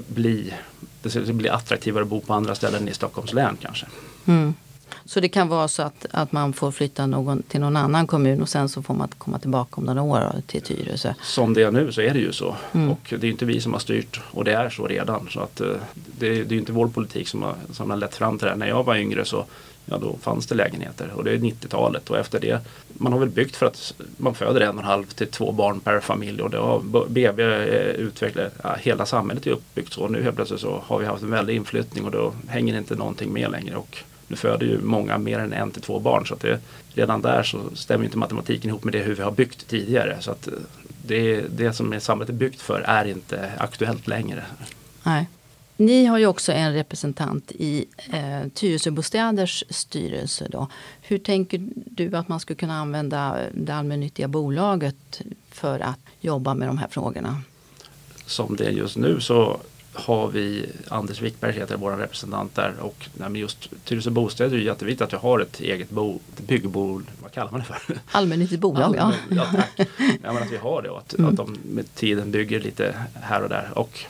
bli, 0.08 0.54
det 1.02 1.10
ska 1.10 1.20
bli 1.20 1.48
attraktivare 1.48 2.02
att 2.02 2.08
bo 2.08 2.20
på 2.20 2.34
andra 2.34 2.54
ställen 2.54 2.88
i 2.88 2.94
Stockholms 2.94 3.32
län 3.32 3.56
kanske. 3.60 3.86
Mm. 4.26 4.54
Så 5.04 5.20
det 5.20 5.28
kan 5.28 5.48
vara 5.48 5.68
så 5.68 5.82
att, 5.82 6.06
att 6.10 6.32
man 6.32 6.52
får 6.52 6.70
flytta 6.70 7.06
någon 7.06 7.42
till 7.42 7.60
någon 7.60 7.76
annan 7.76 8.06
kommun 8.06 8.42
och 8.42 8.48
sen 8.48 8.68
så 8.68 8.82
får 8.82 8.94
man 8.94 9.08
komma 9.18 9.38
tillbaka 9.38 9.72
om 9.74 9.84
några 9.84 10.02
år 10.02 10.32
till 10.46 10.62
Tyresö. 10.62 11.14
Som 11.22 11.54
det 11.54 11.62
är 11.62 11.70
nu 11.70 11.92
så 11.92 12.00
är 12.00 12.14
det 12.14 12.20
ju 12.20 12.32
så. 12.32 12.56
Mm. 12.72 12.90
Och 12.90 13.14
det 13.18 13.26
är 13.26 13.30
inte 13.30 13.44
vi 13.44 13.60
som 13.60 13.72
har 13.72 13.80
styrt 13.80 14.20
och 14.30 14.44
det 14.44 14.52
är 14.52 14.70
så 14.70 14.86
redan. 14.86 15.28
Så 15.30 15.40
att, 15.40 15.60
eh, 15.60 15.68
det, 16.18 16.44
det 16.44 16.54
är 16.54 16.58
inte 16.58 16.72
vår 16.72 16.88
politik 16.88 17.28
som 17.28 17.42
har, 17.42 17.54
som 17.72 17.90
har 17.90 17.96
lett 17.96 18.14
fram 18.14 18.38
till 18.38 18.44
det 18.44 18.50
här. 18.50 18.58
När 18.58 18.68
jag 18.68 18.84
var 18.84 18.96
yngre 18.96 19.24
så 19.24 19.44
ja, 19.86 19.98
då 19.98 20.16
fanns 20.22 20.46
det 20.46 20.54
lägenheter 20.54 21.12
och 21.14 21.24
det 21.24 21.30
är 21.30 21.38
90-talet 21.38 22.10
och 22.10 22.18
efter 22.18 22.40
det 22.40 22.60
man 22.88 23.12
har 23.12 23.20
väl 23.20 23.28
byggt 23.28 23.56
för 23.56 23.66
att 23.66 23.94
man 24.16 24.34
föder 24.34 24.60
en 24.60 24.74
och 24.74 24.82
en 24.82 24.84
halv 24.84 25.04
till 25.04 25.26
två 25.26 25.52
barn 25.52 25.80
per 25.80 26.00
familj 26.00 26.42
och 26.42 26.50
det 26.50 26.58
har 26.58 27.08
BB 27.08 27.42
utvecklat, 27.96 28.52
ja, 28.62 28.76
hela 28.80 29.06
samhället 29.06 29.46
är 29.46 29.50
uppbyggt 29.50 29.92
så. 29.92 30.08
Nu 30.08 30.22
helt 30.22 30.36
plötsligt 30.36 30.60
så 30.60 30.82
har 30.86 30.98
vi 30.98 31.06
haft 31.06 31.22
en 31.22 31.30
väldig 31.30 31.56
inflyttning 31.56 32.04
och 32.04 32.10
då 32.10 32.32
hänger 32.48 32.78
inte 32.78 32.94
någonting 32.94 33.32
med 33.32 33.50
längre. 33.50 33.76
Och 33.76 33.98
nu 34.28 34.36
föder 34.36 34.66
ju 34.66 34.80
många 34.80 35.18
mer 35.18 35.38
än 35.38 35.52
en 35.52 35.70
till 35.70 35.82
två 35.82 36.00
barn 36.00 36.26
så 36.26 36.34
att 36.34 36.40
det, 36.40 36.60
redan 36.94 37.22
där 37.22 37.42
så 37.42 37.60
stämmer 37.74 38.04
inte 38.04 38.18
matematiken 38.18 38.70
ihop 38.70 38.84
med 38.84 38.92
det 38.92 38.98
hur 38.98 39.14
vi 39.14 39.22
har 39.22 39.30
byggt 39.30 39.68
tidigare. 39.68 40.16
Så 40.20 40.30
att 40.30 40.48
det, 41.02 41.40
det 41.40 41.72
som 41.72 42.00
samhället 42.00 42.28
är 42.28 42.34
byggt 42.34 42.60
för 42.60 42.80
är 42.80 43.04
inte 43.04 43.52
aktuellt 43.58 44.06
längre. 44.06 44.44
Nej. 45.02 45.26
Ni 45.76 46.04
har 46.04 46.18
ju 46.18 46.26
också 46.26 46.52
en 46.52 46.72
representant 46.74 47.52
i 47.52 47.86
eh, 48.12 48.48
Tyresöbostäders 48.54 49.64
styrelse. 49.70 50.46
Då. 50.50 50.68
Hur 51.00 51.18
tänker 51.18 51.68
du 51.74 52.16
att 52.16 52.28
man 52.28 52.40
skulle 52.40 52.56
kunna 52.56 52.74
använda 52.74 53.38
det 53.54 53.74
allmännyttiga 53.74 54.28
bolaget 54.28 55.22
för 55.50 55.80
att 55.80 56.00
jobba 56.20 56.54
med 56.54 56.68
de 56.68 56.78
här 56.78 56.88
frågorna? 56.88 57.42
Som 58.26 58.56
det 58.56 58.66
är 58.66 58.70
just 58.70 58.96
nu 58.96 59.20
så 59.20 59.60
har 59.96 60.28
vi 60.28 60.66
Anders 60.88 61.20
Wickberg 61.20 61.52
heter 61.52 61.76
vår 61.76 61.90
representant 61.90 62.54
där 62.54 62.74
och 62.80 63.08
nej, 63.14 63.40
just 63.40 63.70
Tyresö 63.84 64.10
Bostäder 64.10 64.56
är 64.56 64.60
jätteviktigt 64.60 65.02
att 65.02 65.12
vi 65.12 65.16
har 65.16 65.40
ett 65.40 65.60
eget 65.60 65.90
bo, 65.90 66.20
ett 66.36 66.46
byggbolag, 66.46 67.02
vad 67.22 67.32
kallar 67.32 67.50
man 67.50 67.60
det 67.60 67.66
för? 67.66 67.98
Allmännyttigt 68.10 68.60
bolag 68.60 68.96
ja. 68.96 69.12
ja, 69.30 69.44
tack. 69.44 69.70
ja 70.22 70.32
men 70.32 70.42
att 70.42 70.52
vi 70.52 70.56
har 70.56 70.82
det 70.82 70.90
och 70.90 70.98
att, 70.98 71.14
mm. 71.14 71.30
att 71.30 71.36
de 71.36 71.56
med 71.62 71.94
tiden 71.94 72.30
bygger 72.30 72.60
lite 72.60 72.94
här 73.14 73.42
och 73.42 73.48
där 73.48 73.70
och 73.74 74.00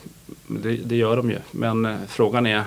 det, 0.46 0.76
det 0.76 0.96
gör 0.96 1.16
de 1.16 1.30
ju. 1.30 1.38
Men 1.50 1.84
eh, 1.84 1.96
frågan 2.08 2.46
är 2.46 2.64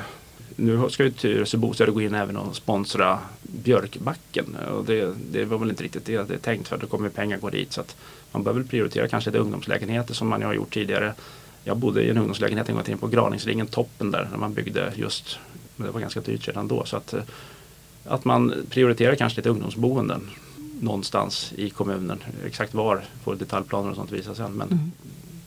nu 0.59 0.89
ska 0.89 1.03
ju 1.03 1.11
Tyresö 1.11 1.57
Bostäder 1.57 1.91
gå 1.91 2.01
in 2.01 2.15
även 2.15 2.37
och 2.37 2.55
sponsra 2.55 3.19
Björkbacken. 3.41 4.55
Och 4.55 4.85
det, 4.85 5.13
det 5.31 5.45
var 5.45 5.57
väl 5.57 5.69
inte 5.69 5.83
riktigt 5.83 6.05
det 6.05 6.27
det 6.27 6.33
är 6.33 6.37
tänkt 6.37 6.67
för. 6.67 6.77
Då 6.77 6.87
kommer 6.87 7.09
pengar 7.09 7.37
gå 7.37 7.49
dit. 7.49 7.73
Så 7.73 7.81
att 7.81 7.95
man 8.31 8.43
bör 8.43 8.53
väl 8.53 8.67
prioritera 8.67 9.07
kanske 9.07 9.29
lite 9.29 9.39
ungdomslägenheter 9.39 10.13
som 10.13 10.27
man 10.27 10.43
har 10.43 10.53
gjort 10.53 10.73
tidigare. 10.73 11.13
Jag 11.63 11.77
bodde 11.77 12.03
i 12.03 12.09
en 12.09 12.17
ungdomslägenhet 12.17 12.69
en 12.69 12.75
gång 12.75 12.83
till 12.83 12.97
på 12.97 13.07
Graningsringen 13.07 13.67
toppen 13.67 14.11
där 14.11 14.27
när 14.31 14.37
man 14.37 14.53
byggde 14.53 14.93
just, 14.95 15.39
det 15.75 15.91
var 15.91 15.99
ganska 15.99 16.21
dyrt 16.21 16.47
redan 16.47 16.67
då. 16.67 16.85
Så 16.85 16.97
att, 16.97 17.13
eh, 17.13 17.23
att 18.05 18.25
man 18.25 18.53
prioriterar 18.69 19.15
kanske 19.15 19.37
lite 19.39 19.49
ungdomsboenden 19.49 20.29
någonstans 20.81 21.53
i 21.55 21.69
kommunen. 21.69 22.23
Exakt 22.45 22.73
var 22.73 23.01
får 23.23 23.35
detaljplaner 23.35 23.89
och 23.89 23.95
sånt 23.95 24.11
visa 24.11 24.35
sen. 24.35 24.53
Men 24.53 24.67
mm 24.67 24.91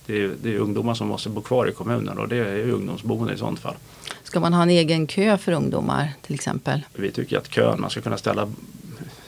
det 0.06 0.22
är, 0.22 0.34
det 0.42 0.54
är 0.54 0.58
ungdomar 0.58 0.94
som 0.94 1.08
måste 1.08 1.28
bo 1.28 1.40
kvar 1.40 1.66
i 1.66 1.72
kommunen 1.72 2.18
och 2.18 2.28
det 2.28 2.36
är 2.36 2.70
ungdomsboende 2.70 3.34
i 3.34 3.36
sånt 3.36 3.60
fall. 3.60 3.74
Ska 4.22 4.40
man 4.40 4.52
ha 4.52 4.62
en 4.62 4.70
egen 4.70 5.06
kö 5.06 5.38
för 5.38 5.52
ungdomar 5.52 6.12
till 6.22 6.34
exempel? 6.34 6.80
Vi 6.94 7.10
tycker 7.10 7.38
att 7.38 7.48
kön, 7.48 7.80
man 7.80 7.90
ska 7.90 8.00
kunna 8.00 8.18
ställa, 8.18 8.52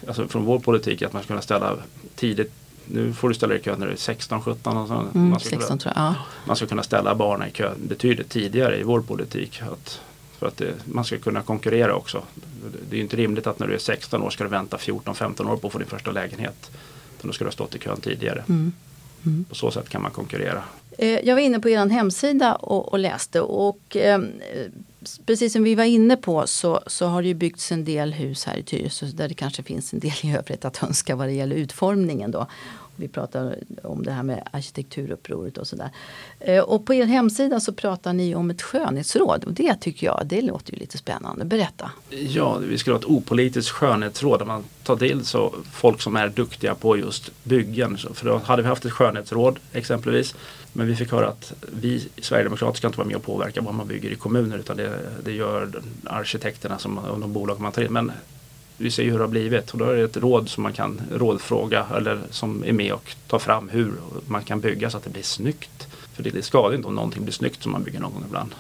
alltså 0.09 0.29
från 0.29 0.45
vår 0.45 0.59
politik 0.59 1.03
att 1.03 1.13
man 1.13 1.23
ska 1.23 1.29
kunna 1.29 1.43
ställa 1.43 1.77
tidigt 2.15 2.53
nu 2.87 3.13
får 3.13 3.29
du 3.29 3.35
ställa 3.35 3.51
dig 3.51 3.61
i 3.61 3.65
kö 3.65 3.77
när 3.77 3.87
du 3.87 3.93
är 3.93 3.97
16, 3.97 4.43
17 4.43 4.77
och 4.77 4.89
så. 4.89 4.95
Mm, 4.95 5.11
man, 5.29 5.41
ska 5.41 5.49
16, 5.49 5.79
kunna, 5.79 5.93
ja. 5.97 6.15
man 6.47 6.57
ska 6.57 6.67
kunna 6.67 6.83
ställa 6.83 7.15
barnen 7.15 7.49
i 7.49 7.51
kö 7.51 7.73
betydligt 7.89 8.31
tidigare 8.31 8.81
i 8.81 8.83
vår 8.83 9.01
politik. 9.01 9.63
Att, 9.73 10.01
för 10.39 10.47
att 10.47 10.57
det, 10.57 10.75
man 10.85 11.05
ska 11.05 11.19
kunna 11.19 11.43
konkurrera 11.43 11.95
också. 11.95 12.23
Det 12.91 12.97
är 12.97 13.01
inte 13.01 13.17
rimligt 13.17 13.47
att 13.47 13.59
när 13.59 13.67
du 13.67 13.75
är 13.75 13.79
16 13.79 14.23
år 14.23 14.31
ska 14.31 14.45
du 14.45 14.51
vänta 14.51 14.77
14-15 14.77 15.51
år 15.51 15.57
på 15.57 15.67
att 15.67 15.73
få 15.73 15.79
din 15.79 15.89
första 15.89 16.11
lägenhet. 16.11 16.71
Då 17.23 17.33
ska 17.33 17.45
du 17.45 17.49
ha 17.49 17.53
stått 17.53 17.75
i 17.75 17.79
kön 17.79 18.01
tidigare. 18.01 18.45
Mm. 18.49 18.73
Mm. 19.27 19.45
På 19.45 19.55
så 19.55 19.71
sätt 19.71 19.89
kan 19.89 20.03
man 20.03 20.11
konkurrera. 20.11 20.63
Eh, 20.99 21.21
jag 21.21 21.35
var 21.35 21.41
inne 21.41 21.61
på 21.61 21.69
er 21.69 21.87
hemsida 21.87 22.55
och, 22.55 22.93
och 22.93 22.99
läste 22.99 23.41
och 23.41 23.97
eh, 23.97 24.21
precis 25.27 25.53
som 25.53 25.63
vi 25.63 25.75
var 25.75 25.85
inne 25.85 26.17
på 26.17 26.47
så, 26.47 26.81
så 26.87 27.07
har 27.07 27.23
det 27.23 27.29
ju 27.29 27.35
byggts 27.35 27.73
en 27.73 27.85
del 27.85 28.13
hus 28.13 28.45
här 28.45 28.57
i 28.57 28.63
Tyresö 28.63 29.07
där 29.07 29.29
det 29.29 29.35
kanske 29.35 29.63
finns 29.63 29.93
en 29.93 30.01
del 30.01 30.15
i 30.23 30.37
övrigt 30.37 30.65
att 30.65 30.83
önska 30.83 31.17
vad 31.17 31.29
det 31.29 31.33
gäller 31.33 31.57
utformningen. 31.57 32.31
Då. 32.31 32.47
Vi 32.97 33.09
pratar 33.09 33.57
om 33.83 34.03
det 34.03 34.13
här 34.13 34.23
med 34.23 34.49
arkitekturupproret 34.53 35.59
och 35.59 35.67
sådär. 35.67 35.91
Eh, 36.41 36.63
och 36.63 36.87
på 36.87 36.95
er 36.95 37.05
hemsida 37.05 37.61
så 37.61 37.73
pratar 37.73 38.13
ni 38.13 38.35
om 38.35 38.51
ett 38.51 38.63
skönhetsråd 38.63 39.45
och 39.45 39.53
det 39.53 39.75
tycker 39.81 40.07
jag, 40.07 40.23
det 40.27 40.43
låter 40.43 40.73
ju 40.73 40.79
lite 40.79 40.99
spännande. 40.99 41.45
Berätta. 41.45 41.91
Ja, 42.11 42.59
vi 42.59 42.79
skulle 42.79 42.95
ha 42.95 43.01
ett 43.01 43.07
opolitiskt 43.07 43.71
skönhetsråd 43.71 44.41
där 44.41 44.47
man 44.47 44.65
tar 44.83 44.97
till 44.97 45.25
så 45.25 45.55
folk 45.73 46.01
som 46.01 46.17
är 46.17 46.29
duktiga 46.29 46.75
på 46.75 46.97
just 46.97 47.45
byggen. 47.45 47.97
För 47.97 48.27
då 48.27 48.39
hade 48.39 48.63
vi 48.63 48.69
haft 48.69 48.85
ett 48.85 48.93
skönhetsråd 48.93 49.59
exempelvis 49.73 50.35
men 50.77 50.87
vi 50.87 50.97
fick 50.97 51.13
höra 51.13 51.29
att 51.29 51.53
vi 51.73 52.09
Sverigedemokrater 52.23 52.77
ska 52.77 52.87
inte 52.87 52.99
vara 52.99 53.09
med 53.09 53.17
och 53.17 53.23
påverka 53.23 53.61
vad 53.61 53.75
man 53.75 53.89
bygger 53.89 54.11
i 54.11 54.15
kommuner 54.15 54.59
utan 54.59 54.77
det, 54.77 54.99
det 55.25 55.33
gör 55.33 55.83
arkitekterna 56.05 56.79
som, 56.79 56.99
och 56.99 57.21
de 57.21 57.33
bolag 57.33 57.61
man 57.61 57.73
tar 57.73 57.83
in. 57.83 57.93
Men 57.93 58.13
vi 58.77 58.91
ser 58.91 59.03
ju 59.03 59.11
hur 59.11 59.19
det 59.19 59.25
har 59.25 59.31
blivit 59.31 59.71
och 59.71 59.79
då 59.79 59.85
är 59.85 59.97
det 59.97 60.03
ett 60.03 60.17
råd 60.17 60.49
som 60.49 60.63
man 60.63 60.73
kan 60.73 61.01
rådfråga 61.13 61.87
eller 61.97 62.21
som 62.31 62.65
är 62.65 62.73
med 62.73 62.93
och 62.93 63.15
tar 63.27 63.39
fram 63.39 63.69
hur 63.69 63.93
man 64.27 64.45
kan 64.45 64.61
bygga 64.61 64.91
så 64.91 64.97
att 64.97 65.05
det 65.05 65.11
blir 65.11 65.23
snyggt. 65.23 65.89
För 66.15 66.23
det, 66.23 66.31
det 66.31 66.43
skadar 66.43 66.77
inte 66.77 66.89
om 66.89 66.95
någonting 66.95 67.23
blir 67.23 67.33
snyggt 67.33 67.63
som 67.63 67.73
man 67.73 67.83
bygger 67.83 68.01
någon 68.01 68.13
gång 68.13 68.25
ibland. 68.27 68.55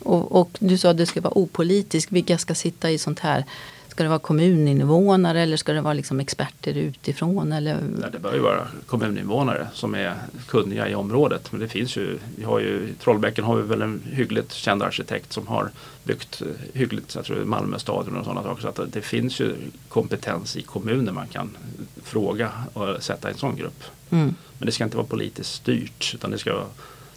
Och, 0.00 0.40
och, 0.40 0.50
du 0.60 0.78
sa 0.78 0.90
att 0.90 0.96
det 0.96 1.06
ska 1.06 1.20
vara 1.20 1.38
opolitiskt. 1.38 2.12
Vilka 2.12 2.38
ska 2.38 2.54
sitta 2.54 2.90
i 2.90 2.98
sånt 2.98 3.18
här 3.18 3.44
Ska 3.90 4.02
det 4.02 4.08
vara 4.08 4.18
kommuninvånare 4.18 5.40
eller 5.40 5.56
ska 5.56 5.72
det 5.72 5.80
vara 5.80 5.94
liksom 5.94 6.20
experter 6.20 6.74
utifrån? 6.74 7.52
Eller? 7.52 7.78
Nej, 8.00 8.08
det 8.12 8.18
bör 8.18 8.34
ju 8.34 8.40
vara 8.40 8.66
kommuninvånare 8.86 9.68
som 9.74 9.94
är 9.94 10.14
kunniga 10.46 10.88
i 10.88 10.94
området. 10.94 11.52
Men 11.52 11.60
det 11.60 11.68
finns 11.68 11.96
ju, 11.96 12.18
vi 12.36 12.44
har 12.44 12.60
ju 12.60 12.68
i 12.68 12.94
Trollbäcken 13.02 13.44
har 13.44 13.56
vi 13.56 13.62
väl 13.62 13.82
en 13.82 14.02
hyggligt 14.12 14.52
känd 14.52 14.82
arkitekt 14.82 15.32
som 15.32 15.46
har 15.46 15.70
byggt 16.04 16.42
eh, 16.42 16.48
hyggligt, 16.74 17.14
jag 17.14 17.24
tror 17.24 17.44
Malmö 17.44 17.78
stadion 17.78 18.16
och 18.16 18.24
sådana 18.24 18.42
saker. 18.42 18.62
Så 18.62 18.68
att 18.68 18.92
det 18.92 19.02
finns 19.02 19.40
ju 19.40 19.54
kompetens 19.88 20.56
i 20.56 20.62
kommunen 20.62 21.14
man 21.14 21.28
kan 21.28 21.56
fråga 22.02 22.50
och 22.72 23.02
sätta 23.02 23.28
i 23.28 23.32
en 23.32 23.38
sån 23.38 23.56
grupp. 23.56 23.84
Mm. 24.10 24.34
Men 24.58 24.66
det 24.66 24.72
ska 24.72 24.84
inte 24.84 24.96
vara 24.96 25.06
politiskt 25.06 25.54
styrt 25.54 26.12
utan 26.14 26.30
det 26.30 26.38
ska, 26.38 26.50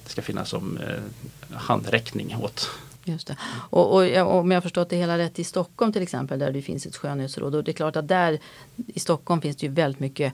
det 0.03 0.09
ska 0.09 0.21
finnas 0.21 0.49
som 0.49 0.77
eh, 0.77 1.55
handräckning 1.57 2.35
åt 2.41 2.69
Just 3.05 3.27
det. 3.27 3.37
Och, 3.69 3.95
och, 3.95 4.03
och, 4.03 4.39
om 4.39 4.51
jag 4.51 4.55
har 4.55 4.61
förstått 4.61 4.89
det 4.89 4.95
hela 4.95 5.17
rätt 5.17 5.39
i 5.39 5.43
Stockholm 5.43 5.93
till 5.93 6.01
exempel 6.01 6.39
där 6.39 6.51
det 6.51 6.61
finns 6.61 6.85
ett 6.85 6.95
skönhetsråd. 6.95 7.55
Och 7.55 7.63
det 7.63 7.71
är 7.71 7.73
klart 7.73 7.95
att 7.95 8.07
där 8.07 8.39
i 8.87 8.99
Stockholm 8.99 9.41
finns 9.41 9.57
det 9.57 9.65
ju 9.65 9.73
väldigt 9.73 9.99
mycket 9.99 10.33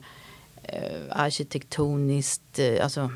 eh, 0.62 1.00
arkitektoniskt, 1.10 2.58
eh, 2.58 2.84
alltså 2.84 3.10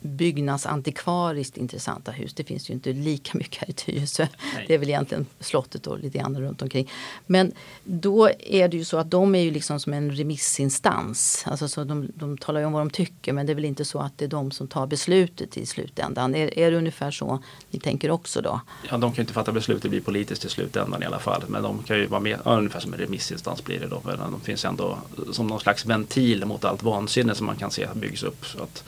byggnadsantikvariskt 0.00 1.56
intressanta 1.56 2.10
hus. 2.10 2.34
Det 2.34 2.44
finns 2.44 2.70
ju 2.70 2.74
inte 2.74 2.92
lika 2.92 3.38
mycket 3.38 3.60
här 3.60 3.70
i 3.70 3.72
Tyresö. 3.72 4.26
Det 4.66 4.74
är 4.74 4.78
väl 4.78 4.88
egentligen 4.88 5.26
slottet 5.40 5.86
och 5.86 5.98
lite 5.98 6.18
grann 6.18 6.40
runt 6.40 6.62
omkring. 6.62 6.90
Men 7.26 7.52
då 7.84 8.30
är 8.38 8.68
det 8.68 8.76
ju 8.76 8.84
så 8.84 8.98
att 8.98 9.10
de 9.10 9.34
är 9.34 9.40
ju 9.40 9.50
liksom 9.50 9.80
som 9.80 9.92
en 9.92 10.12
remissinstans. 10.12 11.44
Alltså 11.46 11.68
så 11.68 11.84
de, 11.84 12.08
de 12.14 12.38
talar 12.38 12.60
ju 12.60 12.66
om 12.66 12.72
vad 12.72 12.82
de 12.82 12.90
tycker 12.90 13.32
men 13.32 13.46
det 13.46 13.52
är 13.52 13.54
väl 13.54 13.64
inte 13.64 13.84
så 13.84 13.98
att 13.98 14.18
det 14.18 14.24
är 14.24 14.28
de 14.28 14.50
som 14.50 14.68
tar 14.68 14.86
beslutet 14.86 15.56
i 15.56 15.66
slutändan. 15.66 16.34
Är, 16.34 16.58
är 16.58 16.70
det 16.70 16.76
ungefär 16.76 17.10
så 17.10 17.42
ni 17.70 17.80
tänker 17.80 18.10
också 18.10 18.40
då? 18.40 18.60
Ja, 18.90 18.96
de 18.96 19.00
kan 19.00 19.14
ju 19.14 19.20
inte 19.20 19.32
fatta 19.32 19.52
beslut, 19.52 19.82
det 19.82 19.88
blir 19.88 20.00
politiskt 20.00 20.44
i 20.44 20.48
slutändan 20.48 21.02
i 21.02 21.06
alla 21.06 21.18
fall. 21.18 21.42
Men 21.48 21.62
de 21.62 21.82
kan 21.82 21.96
ju 21.96 22.06
vara 22.06 22.20
med, 22.20 22.38
ja, 22.44 22.58
ungefär 22.58 22.80
som 22.80 22.92
en 22.92 22.98
remissinstans 22.98 23.64
blir 23.64 23.80
det 23.80 23.86
då. 23.86 24.00
Men 24.04 24.18
de 24.18 24.40
finns 24.40 24.64
ändå 24.64 24.98
som 25.32 25.46
någon 25.46 25.60
slags 25.60 25.86
ventil 25.86 26.44
mot 26.44 26.64
allt 26.64 26.82
vansinne 26.82 27.34
som 27.34 27.46
man 27.46 27.56
kan 27.56 27.70
se 27.70 27.88
byggs 27.94 28.22
upp. 28.22 28.46
Så 28.46 28.62
att 28.62 28.84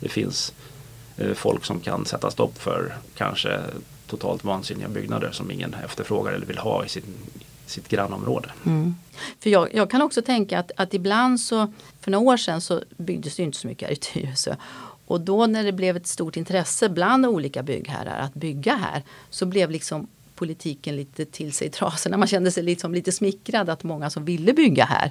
det 0.00 0.08
finns 0.08 0.52
eh, 1.16 1.32
folk 1.32 1.64
som 1.64 1.80
kan 1.80 2.04
sätta 2.04 2.30
stopp 2.30 2.58
för 2.58 2.96
kanske 3.14 3.60
totalt 4.06 4.44
vansinniga 4.44 4.88
byggnader 4.88 5.30
som 5.32 5.50
ingen 5.50 5.74
efterfrågar 5.74 6.32
eller 6.32 6.46
vill 6.46 6.58
ha 6.58 6.84
i 6.84 6.88
sin, 6.88 7.04
sitt 7.66 7.88
grannområde. 7.88 8.52
Mm. 8.66 8.94
För 9.40 9.50
jag, 9.50 9.74
jag, 9.74 9.90
kan 9.90 10.02
också 10.02 10.22
tänka 10.22 10.58
att, 10.58 10.70
att 10.76 10.94
ibland 10.94 11.40
så, 11.40 11.72
för 12.00 12.10
några 12.10 12.32
år 12.32 12.36
sedan 12.36 12.60
så 12.60 12.82
byggdes 12.96 13.36
det 13.36 13.42
inte 13.42 13.58
så 13.58 13.66
mycket 13.66 13.88
här 13.88 13.92
i 13.92 13.96
Tyresö. 13.96 14.56
Och 15.06 15.20
då 15.20 15.46
när 15.46 15.64
det 15.64 15.72
blev 15.72 15.96
ett 15.96 16.06
stort 16.06 16.36
intresse 16.36 16.88
bland 16.88 17.26
olika 17.26 17.62
byggherrar 17.62 18.18
att 18.18 18.34
bygga 18.34 18.74
här 18.74 19.02
så 19.30 19.46
blev 19.46 19.70
liksom 19.70 20.06
politiken 20.36 20.96
lite 20.96 21.24
till 21.24 21.52
sig 21.52 21.66
i 21.66 21.70
trasorna. 21.70 22.16
Man 22.16 22.28
kände 22.28 22.50
sig 22.50 22.62
liksom 22.62 22.94
lite 22.94 23.12
smickrad 23.12 23.70
att 23.70 23.84
många 23.84 24.10
som 24.10 24.24
ville 24.24 24.52
bygga 24.52 24.84
här. 24.84 25.10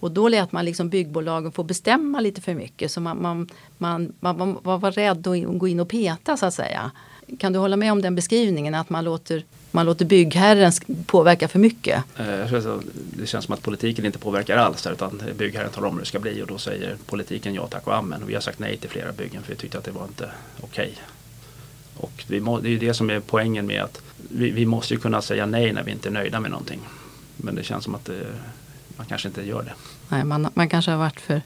Och 0.00 0.10
då 0.10 0.28
lät 0.28 0.52
man 0.52 0.64
liksom 0.64 0.88
byggbolagen 0.88 1.52
få 1.52 1.62
bestämma 1.62 2.20
lite 2.20 2.40
för 2.40 2.54
mycket. 2.54 2.92
Så 2.92 3.00
man, 3.00 3.22
man, 3.22 3.48
man, 3.78 4.12
man, 4.20 4.58
man 4.62 4.80
var 4.80 4.92
rädd 4.92 5.26
att 5.26 5.58
gå 5.58 5.68
in 5.68 5.80
och 5.80 5.88
peta 5.88 6.36
så 6.36 6.46
att 6.46 6.54
säga. 6.54 6.90
Kan 7.38 7.52
du 7.52 7.58
hålla 7.58 7.76
med 7.76 7.92
om 7.92 8.02
den 8.02 8.14
beskrivningen 8.14 8.74
att 8.74 8.90
man 8.90 9.04
låter, 9.04 9.44
man 9.70 9.86
låter 9.86 10.04
byggherren 10.04 10.72
påverka 11.06 11.48
för 11.48 11.58
mycket? 11.58 12.04
Eh, 12.16 12.60
det 12.94 13.26
känns 13.26 13.44
som 13.44 13.54
att 13.54 13.62
politiken 13.62 14.06
inte 14.06 14.18
påverkar 14.18 14.56
alls 14.56 14.86
utan 14.86 15.22
byggherren 15.38 15.70
talar 15.70 15.88
om 15.88 15.94
hur 15.94 16.00
det 16.00 16.06
ska 16.06 16.18
bli 16.18 16.42
och 16.42 16.46
då 16.46 16.58
säger 16.58 16.96
politiken 17.06 17.54
ja 17.54 17.66
tack 17.66 17.86
och 17.86 17.96
amen. 17.96 18.22
Vi 18.26 18.34
har 18.34 18.40
sagt 18.40 18.58
nej 18.58 18.76
till 18.76 18.90
flera 18.90 19.12
byggen 19.12 19.42
för 19.42 19.52
vi 19.52 19.56
tyckte 19.56 19.78
att 19.78 19.84
det 19.84 19.90
var 19.90 20.04
inte 20.04 20.30
okej. 20.60 20.92
Okay. 20.92 21.15
Och 21.96 22.24
må, 22.28 22.60
det 22.60 22.68
är 22.68 22.78
det 22.78 22.94
som 22.94 23.10
är 23.10 23.20
poängen 23.20 23.66
med 23.66 23.82
att 23.82 24.02
vi, 24.16 24.50
vi 24.50 24.66
måste 24.66 24.94
ju 24.94 25.00
kunna 25.00 25.22
säga 25.22 25.46
nej 25.46 25.72
när 25.72 25.82
vi 25.82 25.92
inte 25.92 26.08
är 26.08 26.12
nöjda 26.12 26.40
med 26.40 26.50
någonting. 26.50 26.80
Men 27.36 27.54
det 27.54 27.62
känns 27.62 27.84
som 27.84 27.94
att 27.94 28.04
det, 28.04 28.26
man 28.96 29.06
kanske 29.06 29.28
inte 29.28 29.42
gör 29.42 29.62
det. 29.62 29.72
Nej, 30.08 30.24
man, 30.24 30.48
man 30.54 30.68
kanske 30.68 30.90
har 30.90 30.98
varit 30.98 31.20
för, 31.20 31.42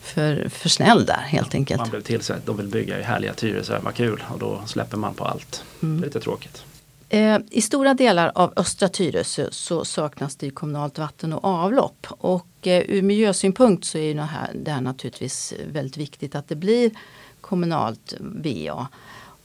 för, 0.00 0.48
för 0.48 0.68
snäll 0.68 1.06
där 1.06 1.24
helt 1.26 1.54
enkelt. 1.54 1.80
Man 1.80 1.90
blev 1.90 2.00
tillsett, 2.00 2.46
de 2.46 2.56
vill 2.56 2.68
bygga 2.68 2.98
i 2.98 3.02
härliga 3.02 3.34
Tyresö, 3.34 3.80
vad 3.82 3.94
kul 3.94 4.22
och 4.32 4.38
då 4.38 4.62
släpper 4.66 4.96
man 4.96 5.14
på 5.14 5.24
allt. 5.24 5.64
Mm. 5.82 6.00
Det 6.00 6.04
är 6.04 6.06
lite 6.06 6.20
tråkigt. 6.20 6.64
Eh, 7.08 7.38
I 7.50 7.62
stora 7.62 7.94
delar 7.94 8.32
av 8.34 8.52
östra 8.56 8.88
Tyresö 8.88 9.48
så 9.50 9.84
saknas 9.84 10.36
det 10.36 10.50
kommunalt 10.50 10.98
vatten 10.98 11.32
och 11.32 11.44
avlopp. 11.44 12.06
Och 12.08 12.66
eh, 12.66 12.82
ur 12.88 13.02
miljösynpunkt 13.02 13.84
så 13.84 13.98
är 13.98 14.14
det 14.14 14.22
här, 14.22 14.50
det 14.54 14.70
här 14.70 14.80
naturligtvis 14.80 15.54
väldigt 15.66 15.96
viktigt 15.96 16.34
att 16.34 16.48
det 16.48 16.56
blir 16.56 16.90
kommunalt 17.40 18.14
VA. 18.20 18.88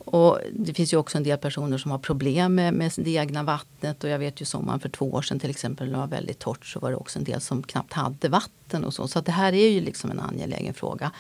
Och 0.08 0.40
det 0.54 0.74
finns 0.74 0.94
ju 0.94 0.98
också 0.98 1.18
en 1.18 1.24
del 1.24 1.38
personer 1.38 1.78
som 1.78 1.92
har 1.92 1.98
problem 1.98 2.56
med, 2.56 2.74
med 2.74 2.92
det 2.96 3.12
egna 3.12 3.44
vattnet 3.44 4.04
och 4.04 4.10
jag 4.10 4.20
vet 4.20 4.42
ju 4.42 4.46
sommaren 4.46 4.80
för 4.80 4.90
två 4.90 5.14
år 5.14 5.22
sedan 5.22 5.40
till 5.40 5.50
exempel 5.50 5.88
när 5.88 5.94
det 5.94 6.00
var 6.00 6.08
väldigt 6.08 6.40
torrt 6.40 6.66
så 6.66 6.80
var 6.80 6.90
det 6.92 6.98
också 6.98 7.20
en 7.20 7.26
del 7.26 7.42
som 7.42 7.64
knappt 7.64 7.94
hade 7.94 8.30
vatten 8.30 8.84
och 8.84 8.94
så. 8.94 9.08
Så 9.08 9.20
att 9.20 9.26
det 9.26 9.32
här 9.32 9.54
är 9.54 9.70
ju 9.70 9.82
liksom 9.82 10.12
en 10.12 10.20
angelägen 10.20 10.74
fråga. 10.74 11.12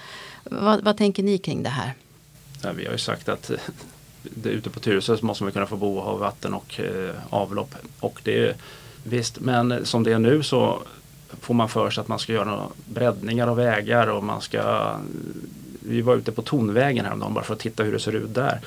Vad, 0.43 0.83
vad 0.83 0.97
tänker 0.97 1.23
ni 1.23 1.37
kring 1.37 1.63
det 1.63 1.69
här? 1.69 1.93
Ja, 2.61 2.71
vi 2.71 2.85
har 2.85 2.91
ju 2.91 2.97
sagt 2.97 3.29
att 3.29 3.49
eh, 3.49 3.57
det, 4.23 4.49
ute 4.49 4.69
på 4.69 4.79
Tyresö 4.79 5.17
så 5.17 5.25
måste 5.25 5.43
man 5.43 5.53
kunna 5.53 5.65
få 5.65 5.77
bo 5.77 5.97
och 5.97 6.03
ha 6.03 6.17
vatten 6.17 6.53
och 6.53 6.79
eh, 6.79 7.15
avlopp. 7.29 7.75
Och 7.99 8.21
det 8.23 8.47
är, 8.47 8.55
visst, 9.03 9.39
men 9.39 9.85
som 9.85 10.03
det 10.03 10.13
är 10.13 10.19
nu 10.19 10.43
så 10.43 10.81
får 11.41 11.53
man 11.53 11.69
för 11.69 11.89
sig 11.89 12.01
att 12.01 12.07
man 12.07 12.19
ska 12.19 12.33
göra 12.33 12.45
några 12.45 12.67
breddningar 12.85 13.47
av 13.47 13.55
vägar 13.55 14.07
och 14.07 14.23
man 14.23 14.41
ska 14.41 14.95
vi 15.87 16.01
var 16.01 16.15
ute 16.15 16.31
på 16.31 16.41
Tonvägen 16.41 17.05
häromdagen 17.05 17.33
bara 17.33 17.43
för 17.43 17.53
att 17.53 17.59
titta 17.59 17.83
hur 17.83 17.91
det 17.91 17.99
ser 17.99 18.15
ut 18.15 18.35
där. 18.35 18.59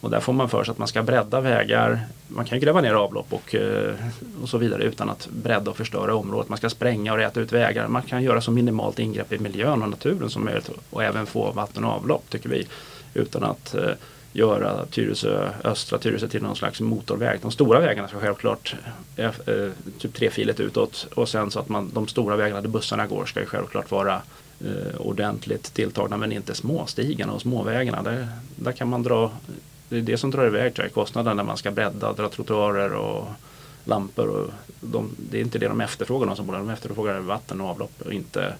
Och 0.00 0.10
där 0.10 0.20
får 0.20 0.32
man 0.32 0.48
för 0.48 0.64
sig 0.64 0.72
att 0.72 0.78
man 0.78 0.88
ska 0.88 1.02
bredda 1.02 1.40
vägar. 1.40 2.00
Man 2.28 2.44
kan 2.44 2.60
gräva 2.60 2.80
ner 2.80 2.94
avlopp 2.94 3.32
och, 3.32 3.54
eh, 3.54 3.94
och 4.42 4.48
så 4.48 4.58
vidare 4.58 4.82
utan 4.82 5.10
att 5.10 5.28
bredda 5.28 5.70
och 5.70 5.76
förstöra 5.76 6.14
området. 6.14 6.48
Man 6.48 6.58
ska 6.58 6.70
spränga 6.70 7.12
och 7.12 7.18
räta 7.18 7.40
ut 7.40 7.52
vägar. 7.52 7.88
Man 7.88 8.02
kan 8.02 8.22
göra 8.22 8.40
så 8.40 8.50
minimalt 8.50 8.98
ingrepp 8.98 9.32
i 9.32 9.38
miljön 9.38 9.82
och 9.82 9.88
naturen 9.88 10.30
som 10.30 10.44
möjligt 10.44 10.70
och 10.90 11.04
även 11.04 11.26
få 11.26 11.52
vatten 11.52 11.84
och 11.84 11.92
avlopp 11.92 12.30
tycker 12.30 12.48
vi. 12.48 12.66
Utan 13.14 13.44
att 13.44 13.74
eh, 13.74 13.90
göra 14.32 14.86
Tyresö, 14.86 15.48
östra 15.64 15.98
Tyresö 15.98 16.28
till 16.28 16.42
någon 16.42 16.56
slags 16.56 16.80
motorväg. 16.80 17.40
De 17.42 17.50
stora 17.50 17.80
vägarna 17.80 18.08
ska 18.08 18.20
självklart 18.20 18.74
eh, 19.16 19.26
eh 19.26 19.70
typ 19.98 20.14
trefiligt 20.14 20.60
utåt 20.60 21.08
och 21.14 21.28
sen 21.28 21.50
så 21.50 21.60
att 21.60 21.68
man, 21.68 21.90
de 21.94 22.08
stora 22.08 22.36
vägarna 22.36 22.60
där 22.60 22.68
bussarna 22.68 23.06
går 23.06 23.26
ska 23.26 23.40
ju 23.40 23.46
självklart 23.46 23.90
vara 23.90 24.22
eh, 24.64 25.00
ordentligt 25.00 25.74
tilltagna 25.74 26.16
men 26.16 26.32
inte 26.32 26.54
småstigarna 26.54 27.32
och 27.32 27.40
småvägarna. 27.40 28.02
Där, 28.02 28.28
där 28.56 28.72
kan 28.72 28.88
man 28.88 29.02
dra, 29.02 29.32
det 29.88 29.96
är 29.96 30.02
det 30.02 30.18
som 30.18 30.30
drar 30.30 30.46
iväg 30.46 30.74
tror 30.74 30.84
jag, 30.84 30.94
kostnaden 30.94 31.36
när 31.36 31.44
man 31.44 31.56
ska 31.56 31.70
bredda, 31.70 32.12
dra 32.12 32.28
trottoarer 32.28 32.92
och 32.92 33.28
lampor. 33.84 34.28
Och 34.28 34.50
de, 34.80 35.10
det 35.30 35.38
är 35.38 35.42
inte 35.42 35.58
det 35.58 35.68
de 35.68 35.80
efterfrågar 35.80 36.26
de 36.26 36.36
som 36.36 36.46
bor 36.46 36.52
där. 36.52 36.60
De 36.60 36.70
efterfrågar 36.70 37.20
vatten 37.20 37.60
och 37.60 37.68
avlopp 37.68 38.02
och 38.04 38.12
inte 38.12 38.54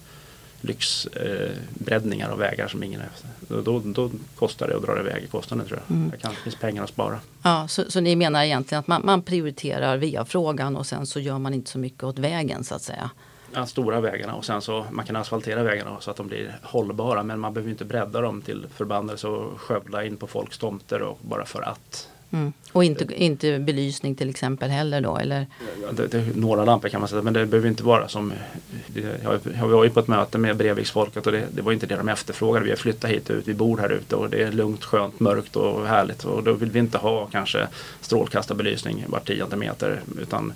lyxbreddningar 0.61 2.27
eh, 2.27 2.33
av 2.33 2.39
vägar 2.39 2.67
som 2.67 2.83
ingen 2.83 3.01
efter. 3.01 3.29
Då, 3.61 3.79
då 3.79 4.11
kostar 4.35 4.67
det 4.67 4.75
och 4.75 4.81
drar 4.81 4.99
iväg 4.99 5.23
i 5.23 5.27
kostnaden 5.27 5.67
tror 5.67 5.79
jag. 5.87 5.95
Mm. 5.95 6.09
Det 6.09 6.17
kan, 6.17 6.35
finns 6.35 6.55
pengar 6.55 6.83
att 6.83 6.89
spara. 6.89 7.19
Ja, 7.41 7.67
så, 7.67 7.91
så 7.91 7.99
ni 7.99 8.15
menar 8.15 8.43
egentligen 8.43 8.79
att 8.79 8.87
man, 8.87 9.01
man 9.05 9.21
prioriterar 9.21 9.97
VA-frågan 9.97 10.75
och 10.75 10.85
sen 10.85 11.05
så 11.05 11.19
gör 11.19 11.39
man 11.39 11.53
inte 11.53 11.71
så 11.71 11.79
mycket 11.79 12.03
åt 12.03 12.19
vägen 12.19 12.63
så 12.63 12.75
att 12.75 12.81
säga? 12.81 13.09
Ja, 13.53 13.65
stora 13.65 14.01
vägarna 14.01 14.35
och 14.35 14.45
sen 14.45 14.61
så 14.61 14.85
man 14.91 15.05
kan 15.05 15.15
asfaltera 15.15 15.63
vägarna 15.63 15.97
så 15.99 16.11
att 16.11 16.17
de 16.17 16.27
blir 16.27 16.55
hållbara 16.63 17.23
men 17.23 17.39
man 17.39 17.53
behöver 17.53 17.71
inte 17.71 17.85
bredda 17.85 18.21
dem 18.21 18.41
till 18.41 18.67
förbannelse 18.75 19.27
och 19.27 19.61
skövla 19.61 20.05
in 20.05 20.17
på 20.17 20.27
folks 20.27 20.57
tomter 20.57 21.01
och 21.01 21.19
bara 21.21 21.45
för 21.45 21.61
att. 21.61 22.09
Mm. 22.31 22.53
Och 22.71 22.83
inte, 22.83 23.23
inte 23.23 23.59
belysning 23.59 24.15
till 24.15 24.29
exempel 24.29 24.69
heller 24.69 25.01
då? 25.01 25.17
Eller? 25.17 25.47
Det, 25.91 26.07
det, 26.07 26.35
några 26.35 26.65
lampor 26.65 26.89
kan 26.89 27.01
man 27.01 27.09
säga 27.09 27.21
men 27.21 27.33
det 27.33 27.45
behöver 27.45 27.69
inte 27.69 27.83
vara 27.83 28.07
som 28.07 28.33
jag, 29.23 29.39
jag 29.59 29.67
var 29.67 29.83
ju 29.83 29.89
på 29.89 29.99
ett 29.99 30.07
möte 30.07 30.37
med 30.37 30.57
Breviksfolket 30.57 31.25
och 31.25 31.31
det, 31.31 31.47
det, 31.51 31.61
var 31.61 31.71
inte 31.71 31.85
det 31.85 31.95
de 31.95 32.09
efterfrågade. 32.09 32.65
Vi 32.65 32.71
har 32.71 32.77
flyttat 32.77 33.09
hit 33.09 33.29
ut, 33.29 33.47
vi 33.47 33.53
bor 33.53 33.77
här 33.77 33.89
ute 33.89 34.15
och 34.15 34.29
det 34.29 34.43
är 34.43 34.51
lugnt, 34.51 34.83
skönt, 34.83 35.19
mörkt 35.19 35.55
och 35.55 35.87
härligt 35.87 36.23
och 36.23 36.43
då 36.43 36.53
vill 36.53 36.71
vi 36.71 36.79
inte 36.79 36.97
ha 36.97 37.25
kanske 37.25 37.67
strålkastarbelysning 38.01 39.05
var 39.07 39.19
tionde 39.19 39.55
meter 39.55 40.01
utan 40.21 40.53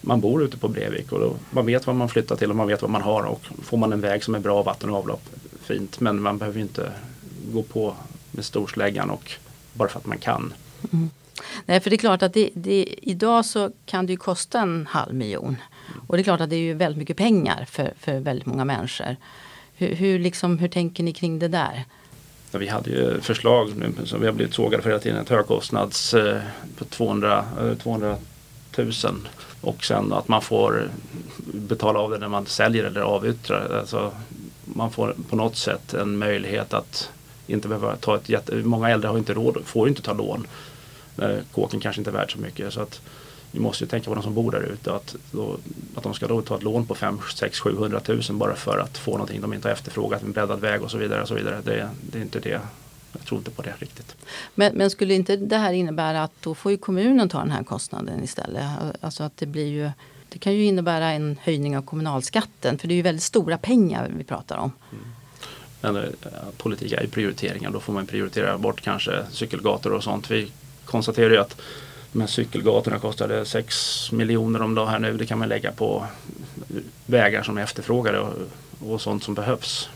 man 0.00 0.20
bor 0.20 0.42
ute 0.42 0.56
på 0.56 0.68
Brevik 0.68 1.12
och 1.12 1.20
då, 1.20 1.36
man 1.50 1.66
vet 1.66 1.86
vad 1.86 1.96
man 1.96 2.08
flyttar 2.08 2.36
till 2.36 2.50
och 2.50 2.56
man 2.56 2.66
vet 2.66 2.82
vad 2.82 2.90
man 2.90 3.02
har 3.02 3.22
och 3.22 3.46
får 3.62 3.76
man 3.76 3.92
en 3.92 4.00
väg 4.00 4.24
som 4.24 4.34
är 4.34 4.38
bra, 4.38 4.62
vatten 4.62 4.90
och 4.90 4.96
avlopp, 4.96 5.22
fint. 5.62 6.00
Men 6.00 6.22
man 6.22 6.38
behöver 6.38 6.60
inte 6.60 6.92
gå 7.52 7.62
på 7.62 7.94
med 8.30 8.44
storsläggan 8.44 9.10
och 9.10 9.32
bara 9.72 9.88
för 9.88 9.98
att 9.98 10.06
man 10.06 10.18
kan. 10.18 10.54
Mm. 10.92 11.10
Nej, 11.66 11.80
för 11.80 11.90
det 11.90 11.96
är 11.96 11.98
klart 11.98 12.22
att 12.22 12.34
det, 12.34 12.50
det, 12.54 12.94
idag 13.02 13.44
så 13.44 13.70
kan 13.86 14.06
det 14.06 14.12
ju 14.12 14.16
kosta 14.16 14.60
en 14.60 14.86
halv 14.90 15.14
miljon. 15.14 15.56
Och 16.06 16.16
det 16.16 16.20
är 16.20 16.24
klart 16.24 16.40
att 16.40 16.50
det 16.50 16.56
är 16.56 16.60
ju 16.60 16.74
väldigt 16.74 16.98
mycket 16.98 17.16
pengar 17.16 17.64
för, 17.70 17.92
för 17.98 18.20
väldigt 18.20 18.46
många 18.46 18.64
människor. 18.64 19.16
Hur, 19.74 19.94
hur, 19.94 20.18
liksom, 20.18 20.58
hur 20.58 20.68
tänker 20.68 21.02
ni 21.02 21.12
kring 21.12 21.38
det 21.38 21.48
där? 21.48 21.84
Ja, 22.50 22.58
vi 22.58 22.68
hade 22.68 22.90
ju 22.90 23.20
förslag 23.20 23.76
nu 23.76 24.06
som 24.06 24.20
vi 24.20 24.26
har 24.26 24.32
blivit 24.32 24.54
sågade 24.54 24.82
för 24.82 24.90
hela 24.90 25.00
tiden. 25.02 25.20
Ett 25.20 25.28
högkostnads 25.28 26.14
eh, 26.14 26.40
på 26.76 26.84
200, 26.84 27.44
eh, 27.60 27.74
200 27.74 28.16
000 28.84 29.28
och 29.60 29.84
sen 29.84 30.12
att 30.12 30.28
man 30.28 30.42
får 30.42 30.88
betala 31.44 31.98
av 31.98 32.10
det 32.10 32.18
när 32.18 32.28
man 32.28 32.46
säljer 32.46 32.84
eller 32.84 33.00
avyttrar. 33.00 33.78
Alltså, 33.80 34.12
man 34.64 34.90
får 34.90 35.14
på 35.28 35.36
något 35.36 35.56
sätt 35.56 35.94
en 35.94 36.18
möjlighet 36.18 36.74
att 36.74 37.10
inte 37.46 37.68
behöva 37.68 37.96
ta 37.96 38.16
ett 38.16 38.28
jätte... 38.28 38.54
Många 38.54 38.90
äldre 38.90 39.08
har 39.08 39.18
inte 39.18 39.34
råd, 39.34 39.62
får 39.64 39.88
inte 39.88 40.02
ta 40.02 40.12
lån. 40.12 40.46
Eh, 41.18 41.36
kåken 41.52 41.80
kanske 41.80 42.00
inte 42.00 42.10
är 42.10 42.14
värd 42.14 42.32
så 42.32 42.38
mycket. 42.38 42.72
Så 42.72 42.80
att 42.80 43.00
vi 43.52 43.60
måste 43.60 43.84
ju 43.84 43.88
tänka 43.88 44.08
på 44.10 44.14
de 44.14 44.22
som 44.22 44.34
bor 44.34 44.50
där 44.50 44.60
ute. 44.60 44.92
Att, 44.92 45.16
att 45.94 46.02
de 46.02 46.14
ska 46.14 46.26
då 46.26 46.42
ta 46.42 46.56
ett 46.56 46.62
lån 46.62 46.86
på 46.86 46.94
5, 46.94 47.18
6, 47.34 47.60
700 47.60 48.00
000 48.08 48.20
bara 48.30 48.54
för 48.54 48.78
att 48.78 48.98
få 48.98 49.10
någonting 49.12 49.40
de 49.40 49.54
inte 49.54 49.68
har 49.68 49.72
efterfrågat. 49.72 50.22
En 50.22 50.32
breddad 50.32 50.60
väg 50.60 50.82
och 50.82 50.90
så 50.90 50.98
vidare. 50.98 51.22
Och 51.22 51.28
så 51.28 51.34
vidare. 51.34 51.60
Det, 51.64 51.90
det 52.00 52.18
är 52.18 52.22
inte 52.22 52.40
det 52.40 52.60
jag 53.20 53.26
tror 53.26 53.38
inte 53.38 53.50
på 53.50 53.62
det 53.62 53.74
riktigt. 53.78 54.16
Men, 54.54 54.76
men, 54.76 54.90
skulle 54.90 55.14
inte 55.14 55.36
det 55.36 55.56
här 55.56 55.72
innebära 55.72 56.22
att 56.22 56.32
då 56.40 56.54
får 56.54 56.72
ju 56.72 56.78
kommunen 56.78 57.28
ta 57.28 57.38
den 57.38 57.50
här 57.50 57.64
kostnaden 57.64 58.24
istället? 58.24 58.64
Alltså 59.00 59.22
att 59.22 59.36
det 59.36 59.46
blir 59.46 59.66
ju 59.66 59.90
det 60.28 60.38
kan 60.38 60.52
ju 60.52 60.64
innebära 60.64 61.10
en 61.10 61.36
höjning 61.42 61.76
av 61.76 61.82
kommunalskatten 61.82 62.78
för 62.78 62.88
det 62.88 62.94
är 62.94 62.96
ju 62.96 63.02
väldigt 63.02 63.22
stora 63.22 63.58
pengar 63.58 64.10
vi 64.16 64.24
pratar 64.24 64.56
om. 64.56 64.72
Mm. 64.92 65.04
Men 65.80 65.96
äh, 65.96 66.02
politik 66.56 66.92
är 66.92 67.02
ju 67.02 67.08
prioriteringar. 67.08 67.70
Då 67.70 67.80
får 67.80 67.92
man 67.92 68.06
prioritera 68.06 68.58
bort 68.58 68.80
kanske 68.80 69.24
cykelgator 69.30 69.92
och 69.92 70.04
sånt. 70.04 70.30
Vi 70.30 70.50
konstaterar 70.84 71.30
ju 71.30 71.36
att 71.36 71.60
de 72.12 72.20
här 72.20 72.28
cykelgatorna 72.28 72.98
kostade 72.98 73.44
6 73.44 74.12
miljoner 74.12 74.62
om 74.62 74.74
dagen 74.74 74.88
här 74.88 74.98
nu. 74.98 75.16
Det 75.16 75.26
kan 75.26 75.38
man 75.38 75.48
lägga 75.48 75.72
på 75.72 76.06
vägar 77.06 77.42
som 77.42 77.58
är 77.58 77.62
efterfrågade 77.62 78.20
och, 78.20 78.32
och 78.80 79.00
sånt 79.00 79.24
som 79.24 79.34
behövs. 79.34 79.88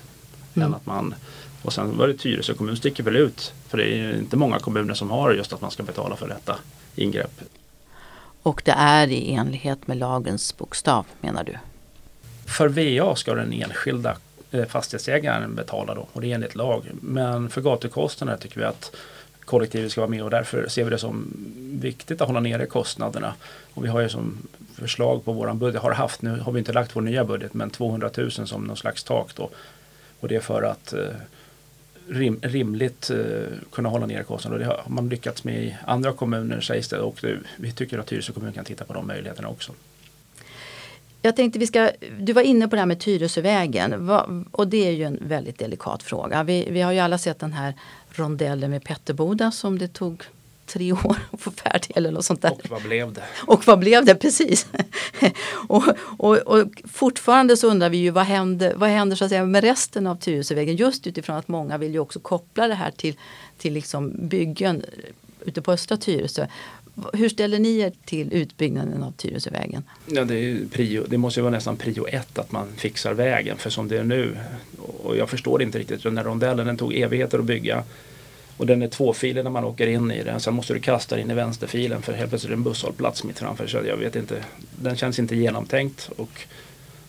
Mm. 0.55 0.69
Än 0.69 0.75
att 0.75 0.87
man 0.87 1.15
och 1.65 1.73
sen 1.73 1.99
var 1.99 2.09
det 2.09 2.15
Tyresö 2.15 2.55
kommun 2.55 2.77
sticker 2.77 3.03
väl 3.03 3.17
ut. 3.17 3.53
För 3.69 3.79
det 3.79 3.85
är 3.85 4.19
inte 4.19 4.37
många 4.37 4.59
kommuner 4.59 4.95
som 4.95 5.11
har 5.11 5.33
just 5.33 5.53
att 5.53 5.61
man 5.61 5.71
ska 5.71 5.83
betala 5.83 6.17
för 6.17 6.29
detta 6.29 6.59
ingrepp. 6.95 7.41
Och 8.43 8.63
det 8.65 8.75
är 8.79 9.07
i 9.07 9.33
enlighet 9.33 9.87
med 9.87 9.97
lagens 9.97 10.57
bokstav 10.57 11.07
menar 11.21 11.45
du? 11.45 11.59
För 12.47 12.69
VA 12.69 13.17
ska 13.17 13.35
den 13.35 13.53
enskilda 13.53 14.17
eh, 14.51 14.65
fastighetsägaren 14.65 15.55
betala 15.55 15.95
då 15.95 16.09
och 16.13 16.21
det 16.21 16.31
är 16.31 16.35
enligt 16.35 16.55
lag. 16.55 16.91
Men 17.01 17.51
för 17.51 17.61
gatukostnader 17.61 18.37
tycker 18.37 18.61
vi 18.61 18.67
att 18.67 18.97
kollektivet 19.45 19.93
ska 19.93 20.01
vara 20.01 20.11
med 20.11 20.23
och 20.23 20.31
därför 20.31 20.69
ser 20.69 20.85
vi 20.85 20.91
det 20.91 20.99
som 20.99 21.33
viktigt 21.59 22.21
att 22.21 22.29
hålla 22.29 22.41
nere 22.41 22.67
kostnaderna. 22.67 23.35
Och 23.75 23.85
vi 23.85 23.89
har 23.89 24.01
ju 24.01 24.09
som 24.09 24.39
förslag 24.75 25.25
på 25.25 25.33
våran 25.33 25.59
budget, 25.59 25.83
har 25.83 25.93
haft, 25.93 26.23
nu 26.23 26.41
har 26.41 26.53
vi 26.53 26.59
inte 26.59 26.73
lagt 26.73 26.97
vår 26.97 27.01
nya 27.01 27.25
budget, 27.25 27.55
men 27.55 27.71
200 27.71 28.11
000 28.17 28.31
som 28.31 28.65
någon 28.65 28.77
slags 28.77 29.05
tak 29.05 29.35
då. 29.37 29.51
Och 30.21 30.29
det 30.29 30.37
är 30.37 30.41
för 30.41 30.63
att 30.63 30.93
eh, 30.93 31.09
rim, 32.09 32.39
rimligt 32.43 33.11
eh, 33.11 33.19
kunna 33.73 33.89
hålla 33.89 34.07
ner 34.07 34.23
kostnaderna. 34.23 34.65
Det 34.65 34.71
har 34.71 34.85
man 34.87 35.09
lyckats 35.09 35.45
med 35.45 35.65
i 35.65 35.77
andra 35.87 36.13
kommuner 36.13 36.61
sägs 36.61 36.89
det 36.89 36.99
och 36.99 37.19
det, 37.21 37.39
vi 37.57 37.73
tycker 37.73 37.99
att 37.99 38.07
Tyresö 38.07 38.33
kommun 38.33 38.53
kan 38.53 38.65
titta 38.65 38.85
på 38.85 38.93
de 38.93 39.07
möjligheterna 39.07 39.49
också. 39.49 39.73
Jag 41.23 41.37
tänkte 41.37 41.59
vi 41.59 41.67
ska, 41.67 41.91
du 42.19 42.33
var 42.33 42.43
inne 42.43 42.69
på 42.69 42.77
det 42.77 42.81
här 42.81 42.87
med 42.87 43.01
Tyresövägen 43.01 44.11
och 44.51 44.69
det 44.69 44.89
är 44.89 44.91
ju 44.91 45.05
en 45.05 45.19
väldigt 45.23 45.59
delikat 45.59 46.03
fråga. 46.03 46.43
Vi, 46.43 46.69
vi 46.71 46.81
har 46.81 46.93
ju 46.93 46.99
alla 46.99 47.19
sett 47.19 47.39
den 47.39 47.53
här 47.53 47.75
rondellen 48.11 48.71
med 48.71 48.85
Petterboda 48.85 49.51
som 49.51 49.79
det 49.79 49.89
tog 49.89 50.23
tre 50.67 50.93
år 50.93 51.17
att 51.31 51.41
få 51.41 51.51
färdig 51.51 51.93
eller 51.95 52.11
något 52.11 52.25
sånt 52.25 52.43
där. 52.43 52.51
Och 52.51 52.71
vad 52.71 52.83
blev 52.83 53.13
det? 53.13 53.23
Och 53.47 53.67
vad 53.67 53.79
blev 53.79 54.05
det, 54.05 54.15
precis. 54.15 54.67
och, 55.69 55.85
och, 55.99 56.37
och, 56.37 56.69
fortfarande 56.85 57.57
så 57.57 57.71
undrar 57.71 57.91
vi 57.91 57.97
ju 57.97 58.11
vad 58.11 58.25
händer, 58.25 58.75
vad 58.77 58.91
händer 58.91 59.17
så 59.17 59.25
att 59.25 59.31
säga, 59.31 59.45
med 59.45 59.65
resten 59.65 60.07
av 60.07 60.17
Tyresövägen 60.17 60.77
just 60.77 61.07
utifrån 61.07 61.37
att 61.37 61.49
många 61.49 61.79
vill 61.79 61.93
ju 61.93 61.99
också 61.99 62.21
koppla 62.21 62.69
det 62.69 62.75
här 62.75 62.91
till, 62.91 63.17
till 63.59 63.73
liksom 63.73 64.13
byggen 64.29 64.83
ute 65.45 65.63
på 65.63 65.73
östra 65.73 65.97
Tyresö. 65.97 66.47
Hur 67.13 67.29
ställer 67.29 67.59
ni 67.59 67.79
er 67.79 67.93
till 68.05 68.33
utbyggnaden 68.33 69.03
av 69.03 69.13
Tyresövägen? 69.13 69.85
Ja, 70.07 70.25
det, 70.25 70.71
prio, 70.71 71.05
det 71.09 71.19
måste 71.19 71.41
ju 71.41 71.43
vara 71.43 71.55
nästan 71.55 71.77
prio 71.77 72.07
ett 72.07 72.39
att 72.39 72.53
man 72.53 72.69
fixar 72.77 73.15
vägen 73.15 73.57
för 73.57 73.71
som 73.71 73.89
det 73.89 73.99
är 73.99 74.05
nu 74.05 74.37
och 75.03 75.17
jag 75.17 75.31
förstår 75.31 75.63
inte 75.63 75.79
riktigt 75.79 76.03
den 76.03 76.17
här 76.17 76.25
rondellen 76.25 76.67
den 76.67 76.77
tog 76.77 76.95
evigheter 76.95 77.39
att 77.39 77.45
bygga 77.45 77.85
och 78.57 78.67
den 78.67 78.83
är 78.83 78.89
tvåfilig 78.89 79.45
när 79.45 79.51
man 79.51 79.65
åker 79.65 79.87
in 79.87 80.11
i 80.11 80.23
den. 80.23 80.41
Sen 80.41 80.55
måste 80.55 80.75
du 80.75 80.81
kasta 80.81 81.21
in 81.21 81.31
i 81.31 81.35
vänsterfilen 81.35 82.03
för 82.03 82.13
helt 82.13 82.31
plötsligt 82.31 82.51
är 82.51 82.57
det 82.57 82.59
en 82.59 82.63
busshållplats 82.63 83.25
mitt 83.25 83.39
framför. 83.39 83.67
Så 83.67 83.77
jag 83.87 83.97
vet 83.97 84.17
inte. 84.17 84.45
den 84.77 84.97
känns 84.97 85.19
inte 85.19 85.37
genomtänkt 85.37 86.11
och 86.17 86.41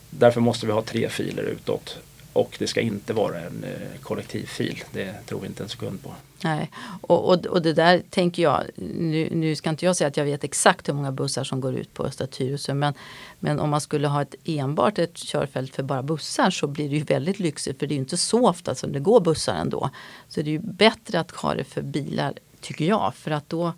därför 0.10 0.42
måste 0.42 0.66
vi 0.66 0.72
ha 0.72 0.82
tre 0.82 1.10
filer 1.10 1.44
utåt. 1.44 1.98
Och 2.34 2.56
det 2.60 2.68
ska 2.68 2.82
inte 2.82 3.14
vara 3.14 3.40
en 3.40 3.64
eh, 3.64 4.00
kollektivfil. 4.02 4.84
Det 4.92 5.14
tror 5.26 5.40
vi 5.40 5.48
inte 5.48 5.64
en 5.64 5.70
sekund 5.70 6.04
på. 6.04 6.14
Nej, 6.46 6.72
och, 7.02 7.30
och, 7.30 7.46
och 7.46 7.62
det 7.62 7.74
där 7.74 8.04
tänker 8.10 8.44
jag, 8.44 8.64
nu, 8.76 9.30
nu 9.32 9.56
ska 9.56 9.70
inte 9.70 9.86
jag 9.86 9.96
säga 9.96 10.08
att 10.08 10.18
jag 10.18 10.26
vet 10.26 10.44
exakt 10.44 10.90
hur 10.90 10.94
många 10.94 11.12
bussar 11.12 11.44
som 11.44 11.62
går 11.62 11.76
ut 11.76 11.94
på 11.94 12.04
Östra 12.04 12.28
Tyresö 12.28 12.74
men, 12.74 12.94
men 13.40 13.60
om 13.60 13.70
man 13.70 13.82
skulle 13.82 14.08
ha 14.08 14.22
ett, 14.22 14.36
enbart 14.44 15.00
ett 15.00 15.18
körfält 15.18 15.76
för 15.76 15.84
bara 15.84 16.04
bussar 16.04 16.50
så 16.50 16.68
blir 16.68 16.90
det 16.90 16.96
ju 16.96 17.04
väldigt 17.04 17.40
lyxigt 17.40 17.80
för 17.80 17.88
det 17.88 17.94
är 17.94 17.96
ju 17.96 18.02
inte 18.02 18.18
så 18.18 18.50
ofta 18.50 18.76
som 18.76 18.92
det 18.92 19.00
går 19.00 19.20
bussar 19.20 19.56
ändå. 19.56 19.90
Så 20.28 20.42
det 20.42 20.50
är 20.50 20.52
ju 20.52 20.60
bättre 20.60 21.20
att 21.20 21.32
ha 21.32 21.56
det 21.56 21.64
för 21.64 21.82
bilar 21.82 22.34
tycker 22.62 22.86
jag 22.86 23.14
för 23.16 23.32
att 23.32 23.50
då, 23.50 23.74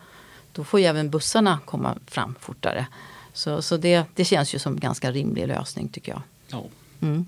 då 0.51 0.63
får 0.63 0.79
ju 0.79 0.85
även 0.85 1.09
bussarna 1.09 1.59
komma 1.65 1.97
fram 2.07 2.35
fortare. 2.39 2.87
Så, 3.33 3.61
så 3.61 3.77
det, 3.77 4.05
det 4.15 4.25
känns 4.25 4.55
ju 4.55 4.59
som 4.59 4.73
en 4.73 4.79
ganska 4.79 5.11
rimlig 5.11 5.47
lösning 5.47 5.89
tycker 5.89 6.11
jag. 6.11 6.21
Ja. 6.47 6.63
Mm. 7.01 7.25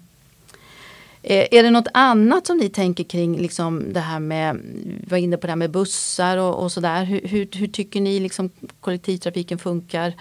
Eh, 1.24 1.48
är 1.52 1.64
det 1.64 1.72
något 1.72 1.88
annat 1.94 2.48
som 2.48 2.58
ni 2.58 2.70
tänker 2.70 3.04
kring 3.04 3.38
liksom 3.38 3.94
det 3.94 4.00
här 4.00 4.20
med, 4.20 4.60
var 5.08 5.18
inne 5.18 5.38
på 5.38 5.48
det 5.48 5.52
här 5.52 5.56
med 5.58 5.72
bussar 5.72 6.38
och, 6.38 6.64
och 6.64 6.72
sådär. 6.72 7.04
Hur, 7.04 7.22
hur, 7.24 7.48
hur 7.54 7.68
tycker 7.68 8.02
ni 8.02 8.20
liksom 8.20 8.50
kollektivtrafiken 8.80 9.58
funkar 9.58 10.14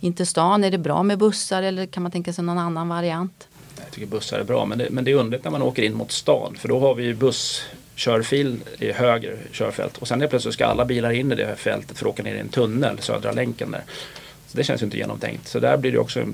in 0.00 0.12
till 0.12 0.26
stan? 0.26 0.64
Är 0.64 0.70
det 0.70 0.78
bra 0.78 1.02
med 1.02 1.18
bussar 1.18 1.62
eller 1.62 1.86
kan 1.86 2.02
man 2.02 2.12
tänka 2.12 2.32
sig 2.32 2.44
någon 2.44 2.58
annan 2.58 2.88
variant? 2.88 3.48
Jag 3.76 3.90
tycker 3.90 4.06
bussar 4.06 4.38
är 4.38 4.44
bra 4.44 4.64
men 4.64 4.78
det, 4.78 4.90
men 4.90 5.04
det 5.04 5.10
är 5.10 5.14
underligt 5.14 5.44
när 5.44 5.50
man 5.50 5.62
åker 5.62 5.82
in 5.82 5.94
mot 5.94 6.12
stan 6.12 6.56
för 6.58 6.68
då 6.68 6.80
har 6.80 6.94
vi 6.94 7.04
ju 7.04 7.14
busskörfil 7.14 8.60
i 8.78 8.92
höger 8.92 9.38
körfält 9.52 9.98
och 9.98 10.08
sen 10.08 10.22
är 10.22 10.26
plötsligt 10.26 10.54
ska 10.54 10.66
alla 10.66 10.84
bilar 10.84 11.10
in 11.10 11.32
i 11.32 11.34
det 11.34 11.46
här 11.46 11.54
fältet 11.54 11.98
för 11.98 12.06
att 12.06 12.12
åka 12.12 12.22
ner 12.22 12.34
i 12.34 12.38
en 12.38 12.48
tunnel, 12.48 12.98
Södra 12.98 13.32
länken 13.32 13.70
där. 13.70 13.82
Så 14.46 14.56
det 14.56 14.64
känns 14.64 14.82
ju 14.82 14.84
inte 14.84 14.96
genomtänkt. 14.96 15.48
Så 15.48 15.60
där 15.60 15.76
blir 15.76 15.92
det 15.92 15.98
också 15.98 16.24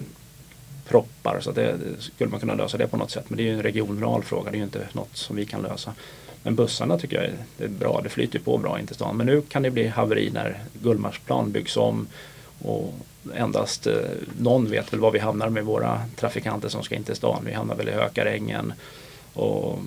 proppar 0.92 1.40
så 1.40 1.50
det, 1.52 1.62
det 1.62 2.02
skulle 2.02 2.30
man 2.30 2.40
kunna 2.40 2.54
lösa 2.54 2.78
det 2.78 2.86
på 2.86 2.96
något 2.96 3.10
sätt. 3.10 3.24
Men 3.28 3.36
det 3.36 3.42
är 3.42 3.44
ju 3.44 3.54
en 3.54 3.62
regional 3.62 4.22
fråga, 4.22 4.50
det 4.50 4.56
är 4.56 4.58
ju 4.58 4.64
inte 4.64 4.88
något 4.92 5.16
som 5.16 5.36
vi 5.36 5.46
kan 5.46 5.62
lösa. 5.62 5.94
Men 6.42 6.54
bussarna 6.54 6.98
tycker 6.98 7.16
jag 7.16 7.24
är, 7.24 7.34
det 7.56 7.64
är 7.64 7.68
bra, 7.68 8.00
det 8.02 8.08
flyter 8.08 8.38
på 8.38 8.58
bra 8.58 8.80
in 8.80 8.86
till 8.86 8.94
stan. 8.94 9.16
Men 9.16 9.26
nu 9.26 9.42
kan 9.42 9.62
det 9.62 9.70
bli 9.70 9.86
haveri 9.86 10.30
när 10.30 10.60
Gullmarsplan 10.82 11.52
byggs 11.52 11.76
om 11.76 12.06
och 12.62 12.94
endast 13.34 13.86
eh, 13.86 13.94
någon 14.38 14.70
vet 14.70 14.92
väl 14.92 15.00
var 15.00 15.10
vi 15.10 15.18
hamnar 15.18 15.48
med 15.48 15.64
våra 15.64 16.00
trafikanter 16.16 16.68
som 16.68 16.82
ska 16.82 16.94
in 16.94 17.04
till 17.04 17.16
stan. 17.16 17.42
Vi 17.46 17.52
hamnar 17.52 17.74
väl 17.74 17.88
i 17.88 17.92
Hökarängen 17.92 18.72
och 19.34 19.78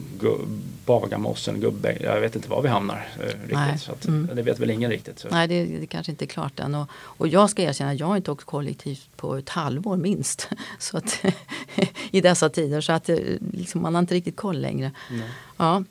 Bagarmossen, 0.85 1.59
Gubbe. 1.59 1.97
Jag 2.01 2.21
vet 2.21 2.35
inte 2.35 2.49
var 2.49 2.61
vi 2.61 2.67
hamnar 2.67 3.07
eh, 3.19 3.25
riktigt. 3.25 3.51
Nej, 3.51 3.79
Så 3.79 3.91
att, 3.91 4.05
mm. 4.05 4.35
Det 4.35 4.41
vet 4.41 4.59
väl 4.59 4.69
ingen 4.69 4.91
riktigt. 4.91 5.19
Så. 5.19 5.27
Nej, 5.31 5.47
det, 5.47 5.65
det 5.65 5.87
kanske 5.87 6.11
inte 6.11 6.25
är 6.25 6.27
klart 6.27 6.59
än. 6.59 6.75
Och, 6.75 6.89
och 6.95 7.27
jag 7.27 7.49
ska 7.49 7.61
erkänna, 7.61 7.93
jag 7.93 8.07
har 8.07 8.17
inte 8.17 8.31
åkt 8.31 8.43
kollektivt 8.43 9.09
på 9.15 9.35
ett 9.35 9.49
halvår 9.49 9.97
minst. 9.97 10.49
Så 10.79 10.97
att, 10.97 11.25
I 12.11 12.21
dessa 12.21 12.49
tider. 12.49 12.81
Så 12.81 12.91
att 12.91 13.09
eh, 13.09 13.17
liksom, 13.53 13.81
man 13.81 13.95
har 13.95 13.99
inte 13.99 14.15
riktigt 14.15 14.35
koll 14.35 14.61
längre. 14.61 14.91
Nej. 15.11 15.29
Ja. 15.57 15.83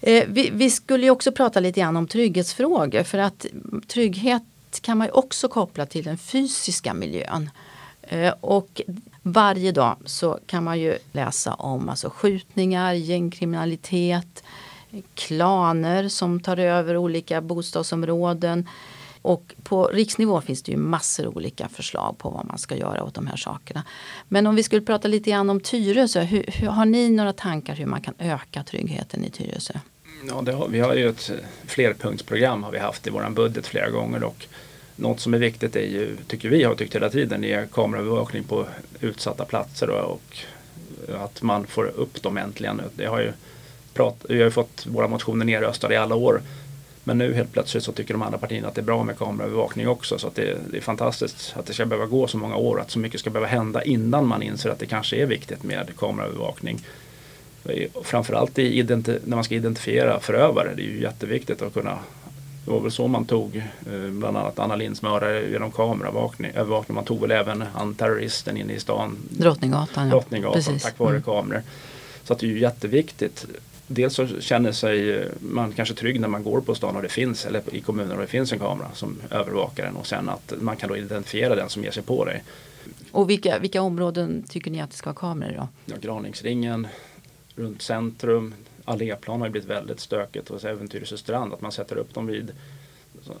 Eh, 0.00 0.24
vi, 0.28 0.50
vi 0.52 0.70
skulle 0.70 1.04
ju 1.04 1.10
också 1.10 1.32
prata 1.32 1.60
lite 1.60 1.80
grann 1.80 1.96
om 1.96 2.06
trygghetsfrågor. 2.06 3.02
För 3.02 3.18
att 3.18 3.46
trygghet 3.86 4.42
kan 4.80 4.98
man 4.98 5.06
ju 5.06 5.10
också 5.10 5.48
koppla 5.48 5.86
till 5.86 6.04
den 6.04 6.18
fysiska 6.18 6.94
miljön. 6.94 7.50
Eh, 8.08 8.34
och 8.40 8.80
varje 9.22 9.72
dag 9.72 9.96
så 10.04 10.38
kan 10.46 10.64
man 10.64 10.80
ju 10.80 10.98
läsa 11.12 11.54
om 11.54 11.88
alltså 11.88 12.10
skjutningar, 12.10 12.92
gängkriminalitet, 12.92 14.44
klaner 15.14 16.08
som 16.08 16.40
tar 16.40 16.56
över 16.56 16.96
olika 16.96 17.40
bostadsområden. 17.40 18.68
Och 19.22 19.54
på 19.62 19.86
riksnivå 19.86 20.40
finns 20.40 20.62
det 20.62 20.72
ju 20.72 20.78
massor 20.78 21.26
av 21.26 21.36
olika 21.36 21.68
förslag 21.68 22.18
på 22.18 22.30
vad 22.30 22.46
man 22.46 22.58
ska 22.58 22.76
göra 22.76 23.04
åt 23.04 23.14
de 23.14 23.26
här 23.26 23.36
sakerna. 23.36 23.84
Men 24.28 24.46
om 24.46 24.54
vi 24.54 24.62
skulle 24.62 24.82
prata 24.82 25.08
lite 25.08 25.30
grann 25.30 25.50
om 25.50 25.60
Tyresö, 25.60 26.22
hur, 26.22 26.44
hur, 26.48 26.68
har 26.68 26.84
ni 26.84 27.10
några 27.10 27.32
tankar 27.32 27.74
hur 27.74 27.86
man 27.86 28.00
kan 28.00 28.14
öka 28.18 28.64
tryggheten 28.64 29.24
i 29.24 29.30
Tyresö? 29.30 29.74
Ja, 30.28 30.42
det 30.42 30.52
har, 30.52 30.68
vi 30.68 30.80
har 30.80 30.94
ju 30.94 31.08
ett 31.08 31.30
flerpunktsprogram 31.66 32.62
har 32.62 32.72
vi 32.72 32.78
haft 32.78 33.06
i 33.06 33.10
våran 33.10 33.34
budget 33.34 33.66
flera 33.66 33.90
gånger 33.90 34.24
och 34.24 34.46
något 34.96 35.20
som 35.20 35.34
är 35.34 35.38
viktigt 35.38 35.76
är 35.76 35.80
ju, 35.80 36.16
tycker 36.26 36.48
vi 36.48 36.64
har 36.64 36.74
tyckt 36.74 36.94
hela 36.94 37.10
tiden, 37.10 37.44
är 37.44 37.66
kameraövervakning 37.66 38.44
på 38.44 38.66
utsatta 39.00 39.44
platser 39.44 39.90
och, 39.90 40.20
och 41.08 41.24
att 41.24 41.42
man 41.42 41.66
får 41.66 41.84
upp 41.86 42.22
dem 42.22 42.36
äntligen. 42.36 42.82
Det 42.96 43.06
har 43.06 43.20
ju 43.20 43.32
prat, 43.94 44.24
vi 44.28 44.38
har 44.38 44.44
ju 44.44 44.50
fått 44.50 44.86
våra 44.86 45.08
motioner 45.08 45.44
nedröstade 45.44 45.94
i 45.94 45.96
alla 45.96 46.14
år. 46.14 46.40
Men 47.04 47.18
nu 47.18 47.34
helt 47.34 47.52
plötsligt 47.52 47.84
så 47.84 47.92
tycker 47.92 48.14
de 48.14 48.22
andra 48.22 48.38
partierna 48.38 48.68
att 48.68 48.74
det 48.74 48.80
är 48.80 48.84
bra 48.84 49.02
med 49.02 49.18
kameraövervakning 49.18 49.88
också. 49.88 50.18
Så 50.18 50.26
att 50.26 50.34
det, 50.34 50.58
det 50.70 50.76
är 50.76 50.80
fantastiskt 50.80 51.54
att 51.56 51.66
det 51.66 51.72
ska 51.72 51.86
behöva 51.86 52.06
gå 52.06 52.26
så 52.26 52.38
många 52.38 52.56
år, 52.56 52.76
och 52.76 52.82
att 52.82 52.90
så 52.90 52.98
mycket 52.98 53.20
ska 53.20 53.30
behöva 53.30 53.46
hända 53.46 53.82
innan 53.82 54.26
man 54.26 54.42
inser 54.42 54.70
att 54.70 54.78
det 54.78 54.86
kanske 54.86 55.16
är 55.16 55.26
viktigt 55.26 55.62
med 55.62 55.90
kameraövervakning. 55.98 56.80
Framförallt 58.02 58.58
i 58.58 58.82
när 58.82 59.34
man 59.36 59.44
ska 59.44 59.54
identifiera 59.54 60.20
förövare. 60.20 60.72
Det 60.76 60.82
är 60.82 60.86
ju 60.86 61.00
jätteviktigt 61.00 61.62
att 61.62 61.74
kunna 61.74 61.98
det 62.66 62.72
var 62.72 62.80
väl 62.80 62.90
så 62.92 63.06
man 63.08 63.24
tog 63.24 63.56
eh, 63.56 64.10
bland 64.10 64.36
annat 64.36 64.58
Anna 64.58 64.76
Lindhs 64.76 65.02
mördare 65.02 65.48
genom 65.50 65.70
kameraövervakning. 65.72 66.50
övervakning. 66.54 66.94
Man 66.94 67.04
tog 67.04 67.20
väl 67.20 67.30
även 67.30 67.62
han 67.74 67.94
terroristen 67.94 68.56
inne 68.56 68.72
i 68.72 68.80
stan, 68.80 69.16
Drottninggatan. 69.30 70.08
Drottninggatan, 70.10 70.54
Precis. 70.54 70.82
tack 70.82 70.98
vare 70.98 71.10
Mm. 71.10 71.22
kameror. 71.22 71.62
Så 72.24 72.32
att 72.32 72.38
det 72.38 72.46
är 72.46 72.48
ju 72.50 72.58
jätteviktigt. 72.60 73.46
Dels 73.86 74.14
så 74.14 74.26
känner 74.40 74.72
sig 74.72 75.10
eh, 75.14 75.26
man 75.38 75.72
kanske 75.72 75.94
trygg 75.94 76.20
när 76.20 76.28
man 76.28 76.42
går 76.42 76.60
på 76.60 76.74
stan 76.74 76.96
och 76.96 77.02
det 77.02 77.08
finns, 77.08 77.46
eller 77.46 77.62
i 77.74 77.80
kommunen 77.80 78.12
och 78.12 78.20
det 78.20 78.26
finns 78.26 78.52
en 78.52 78.58
kamera 78.58 78.88
som 78.94 79.16
övervakar 79.30 79.86
en 79.86 79.96
och 79.96 80.06
sen 80.06 80.28
att 80.28 80.52
man 80.60 80.76
kan 80.76 80.88
då 80.88 80.96
identifiera 80.96 81.54
den 81.54 81.68
som 81.68 81.84
ger 81.84 81.90
sig 81.90 82.02
på 82.02 82.24
dig. 82.24 82.44
Och 83.12 83.30
vilka, 83.30 83.58
vilka 83.58 83.82
områden 83.82 84.44
tycker 84.48 84.70
ni 84.70 84.80
att 84.80 84.90
det 84.90 84.96
ska 84.96 85.06
vara 85.10 85.16
kameror 85.16 85.56
då? 85.56 85.68
Ja, 85.84 85.94
Graningsringen, 86.00 86.86
runt 87.56 87.82
centrum, 87.82 88.54
alléplan 88.86 89.40
har 89.40 89.46
ju 89.46 89.52
blivit 89.52 89.70
väldigt 89.70 90.00
stökigt 90.00 90.50
och 90.50 90.64
Äventyrelse 90.64 91.18
strand 91.18 91.52
att 91.52 91.60
man 91.60 91.72
sätter 91.72 91.96
upp 91.96 92.14
dem 92.14 92.26
vid 92.26 92.52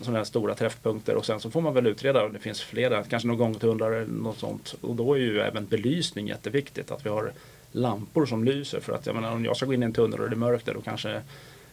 sådana 0.00 0.18
här 0.18 0.24
stora 0.24 0.54
träffpunkter 0.54 1.16
och 1.16 1.26
sen 1.26 1.40
så 1.40 1.50
får 1.50 1.60
man 1.60 1.74
väl 1.74 1.86
utreda 1.86 2.24
om 2.24 2.32
det 2.32 2.38
finns 2.38 2.60
flera, 2.60 3.04
kanske 3.04 3.28
någon 3.28 3.38
gångtunnlar 3.38 3.92
eller 3.92 4.06
något 4.06 4.38
sånt. 4.38 4.74
Och 4.80 4.96
då 4.96 5.14
är 5.14 5.18
ju 5.18 5.40
även 5.40 5.66
belysning 5.66 6.28
jätteviktigt, 6.28 6.90
att 6.90 7.06
vi 7.06 7.10
har 7.10 7.32
lampor 7.72 8.26
som 8.26 8.44
lyser 8.44 8.80
för 8.80 8.92
att 8.92 9.06
jag 9.06 9.14
menar 9.14 9.32
om 9.32 9.44
jag 9.44 9.56
ska 9.56 9.66
gå 9.66 9.74
in 9.74 9.82
i 9.82 9.86
en 9.86 9.92
tunnel 9.92 10.20
och 10.20 10.30
det 10.30 10.34
är 10.34 10.38
mörkt 10.38 10.66
där 10.66 10.74
då 10.74 10.80
kanske 10.80 11.22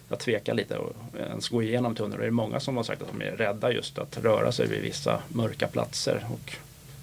jag 0.10 0.20
tvekar 0.20 0.54
lite 0.54 0.78
och 0.78 0.96
ens 1.18 1.50
gå 1.50 1.64
igenom 1.64 1.96
tunneln. 1.96 2.14
Och 2.14 2.20
det 2.20 2.28
är 2.28 2.32
många 2.32 2.60
som 2.60 2.78
har 2.78 2.84
sagt 2.84 3.02
att 3.02 3.08
de 3.12 3.22
är 3.22 3.32
rädda 3.32 3.72
just 3.72 3.98
att 3.98 4.18
röra 4.18 4.52
sig 4.52 4.68
vid 4.68 4.82
vissa 4.82 5.22
mörka 5.28 5.68
platser 5.68 6.26
och 6.32 6.54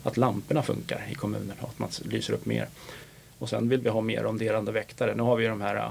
att 0.02 0.16
lamporna 0.16 0.62
funkar 0.62 1.06
i 1.11 1.14
kommunen 1.14 1.56
och 1.61 1.68
att 1.68 1.78
man 1.78 1.88
lyser 2.04 2.35
upp 2.35 2.46
mer. 2.46 2.68
Och 3.38 3.48
sen 3.48 3.68
vill 3.68 3.80
vi 3.80 3.88
ha 3.88 4.00
mer 4.00 4.22
ronderande 4.22 4.72
väktare. 4.72 5.14
Nu 5.14 5.22
har 5.22 5.37
vi 5.37 5.44
ju 5.44 5.50
de 5.50 5.61
här 5.61 5.90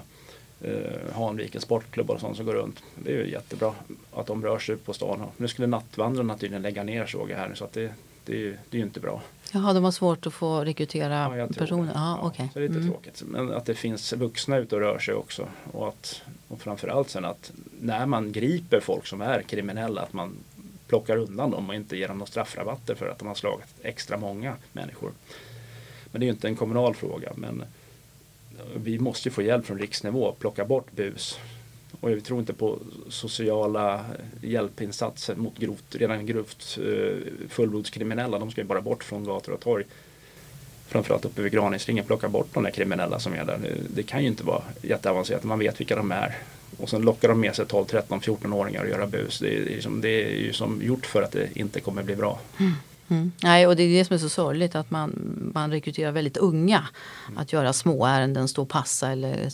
eh, 0.62 1.14
Hanvikens 1.16 1.64
sportklubb 1.64 2.10
och 2.10 2.20
sånt 2.20 2.38
som 2.38 2.46
går 2.46 2.54
runt. 2.54 2.84
Det 2.96 3.12
är 3.12 3.18
ju 3.26 3.32
jättebra 3.32 3.74
att 4.14 4.28
de 4.28 4.44
rör 4.44 4.60
sig 4.60 4.78
på 4.78 4.94
stan. 4.94 5.24
Nu 5.38 5.48
skulle 5.48 5.68
nattvandrarna 5.68 6.38
tydligen 6.38 6.62
lägga 6.62 6.84
ner 6.84 7.06
såg 7.06 7.30
jag 7.32 7.38
här 7.38 7.52
så 7.56 7.64
att 7.66 7.74
det, 7.74 7.94
det, 8.26 8.34
är 8.34 8.38
ju- 8.38 8.58
det 8.70 8.78
är 8.78 8.80
ju 8.80 8.86
inte 8.86 9.00
bra. 9.00 9.22
Jaha, 9.54 9.74
de 9.74 9.84
har 9.84 9.92
svårt 9.92 10.26
att 10.28 10.34
få 10.34 10.64
rekrytera 10.66 11.38
Ja, 11.38 11.48
personer? 11.48 11.92
Ja, 11.96 12.18
Ja, 12.22 12.28
okej. 12.28 12.50
Så 12.54 12.60
det 12.60 12.66
är 12.66 12.70
lite 12.70 12.80
Mm. 12.82 12.92
tråkigt. 12.92 13.24
Men 13.28 13.52
att 13.54 13.66
det 13.66 13.76
finns 13.76 14.14
vuxna 14.14 14.58
ute 14.58 14.76
och 14.76 14.82
rör 14.82 15.00
sig 15.00 15.14
också. 15.14 15.48
Och, 15.72 15.88
att, 15.88 16.22
och 16.48 16.62
framförallt 16.62 17.10
sen 17.10 17.26
att 17.26 17.52
när 17.82 18.06
man 18.06 18.32
griper 18.32 18.80
folk 18.80 19.06
som 19.08 19.22
är 19.22 19.42
kriminella 19.42 20.02
att 20.02 20.14
man 20.14 20.36
plockar 20.88 21.18
undan 21.18 21.52
dem 21.52 21.70
och 21.70 21.76
inte 21.76 21.98
ger 21.98 22.08
dem 22.08 22.18
några 22.18 22.28
straffrabatter 22.30 22.96
för 22.96 23.10
att 23.10 23.20
de 23.20 23.28
har 23.28 23.36
slagit 23.36 23.66
extra 23.82 24.18
många 24.18 24.56
människor. 24.74 25.12
Men 26.12 26.20
det 26.20 26.24
är 26.24 26.28
ju 26.28 26.34
inte 26.34 26.48
en 26.48 26.56
kommunal 26.56 26.96
fråga. 26.96 27.32
Men 27.36 27.64
vi 28.76 29.00
måste 29.00 29.30
få 29.30 29.42
hjälp 29.42 29.66
från 29.66 29.80
riksnivå 29.80 30.30
att 30.30 30.40
plocka 30.40 30.66
bort 30.66 30.92
bus. 30.92 31.40
Och 32.02 32.10
vi 32.10 32.22
tror 32.22 32.40
inte 32.40 32.54
på 32.54 32.80
sociala 33.10 34.06
hjälpinsatser 34.42 35.36
mot 35.36 35.58
grovt, 35.58 35.96
redan 35.96 36.26
grovt 36.26 36.80
eh, 36.82 37.18
fullblodskriminella. 37.50 38.40
De 38.40 38.52
ska 38.52 38.62
ju 38.62 38.68
bara 38.68 38.82
bort 38.82 39.04
från 39.04 39.24
gator 39.24 39.54
och 39.54 39.60
torg 39.60 39.86
framförallt 40.90 41.26
uppe 41.26 41.42
vid 41.42 41.52
Graningsringen 41.52 42.06
plocka 42.06 42.30
bort 42.30 42.48
de 42.54 42.64
där 42.64 42.72
kriminella 42.72 43.20
som 43.20 43.34
är 43.34 43.46
där. 43.46 43.60
Det, 43.90 44.04
kan 44.04 44.22
ju 44.22 44.28
inte 44.28 44.44
vara 44.44 44.64
jätteavancerat. 44.82 45.44
Man 45.44 45.60
vet 45.60 45.80
vilka 45.80 45.96
de 45.96 46.12
är. 46.12 46.38
Och 46.78 46.90
sen 46.90 47.02
lockar 47.02 47.30
de 47.30 47.40
med 47.40 47.56
sig 47.56 47.66
12, 47.66 47.86
13, 47.86 48.20
14-åringar 48.20 48.84
och 48.84 48.90
göra 48.90 49.08
bus. 49.08 49.40
Det 49.40 49.56
är, 49.56 49.66
liksom, 49.66 50.02
det 50.02 50.10
är 50.10 50.36
ju 50.36 50.54
som 50.54 50.82
gjort 50.82 51.06
för 51.06 51.22
att 51.22 51.32
det 51.32 51.50
inte 51.54 51.80
kommer 51.80 52.04
bli 52.04 52.16
bra. 52.16 52.40
Mm. 52.60 52.72
Nej, 53.44 53.68
och 53.68 53.76
det 53.76 53.84
är 53.84 54.00
det 54.00 54.06
som 54.06 54.14
är 54.14 54.18
så 54.18 54.30
sorgligt 54.30 54.76
att 54.76 54.92
man, 54.92 55.12
man 55.54 55.72
rekryterar 55.72 56.12
väldigt 56.12 56.38
unga 56.38 56.88
att 57.36 57.54
göra 57.54 57.74
små 57.74 58.06
ärenden, 58.06 58.48
stå 58.48 58.62
och 58.62 58.70
passa 58.70 59.12
eller 59.12 59.50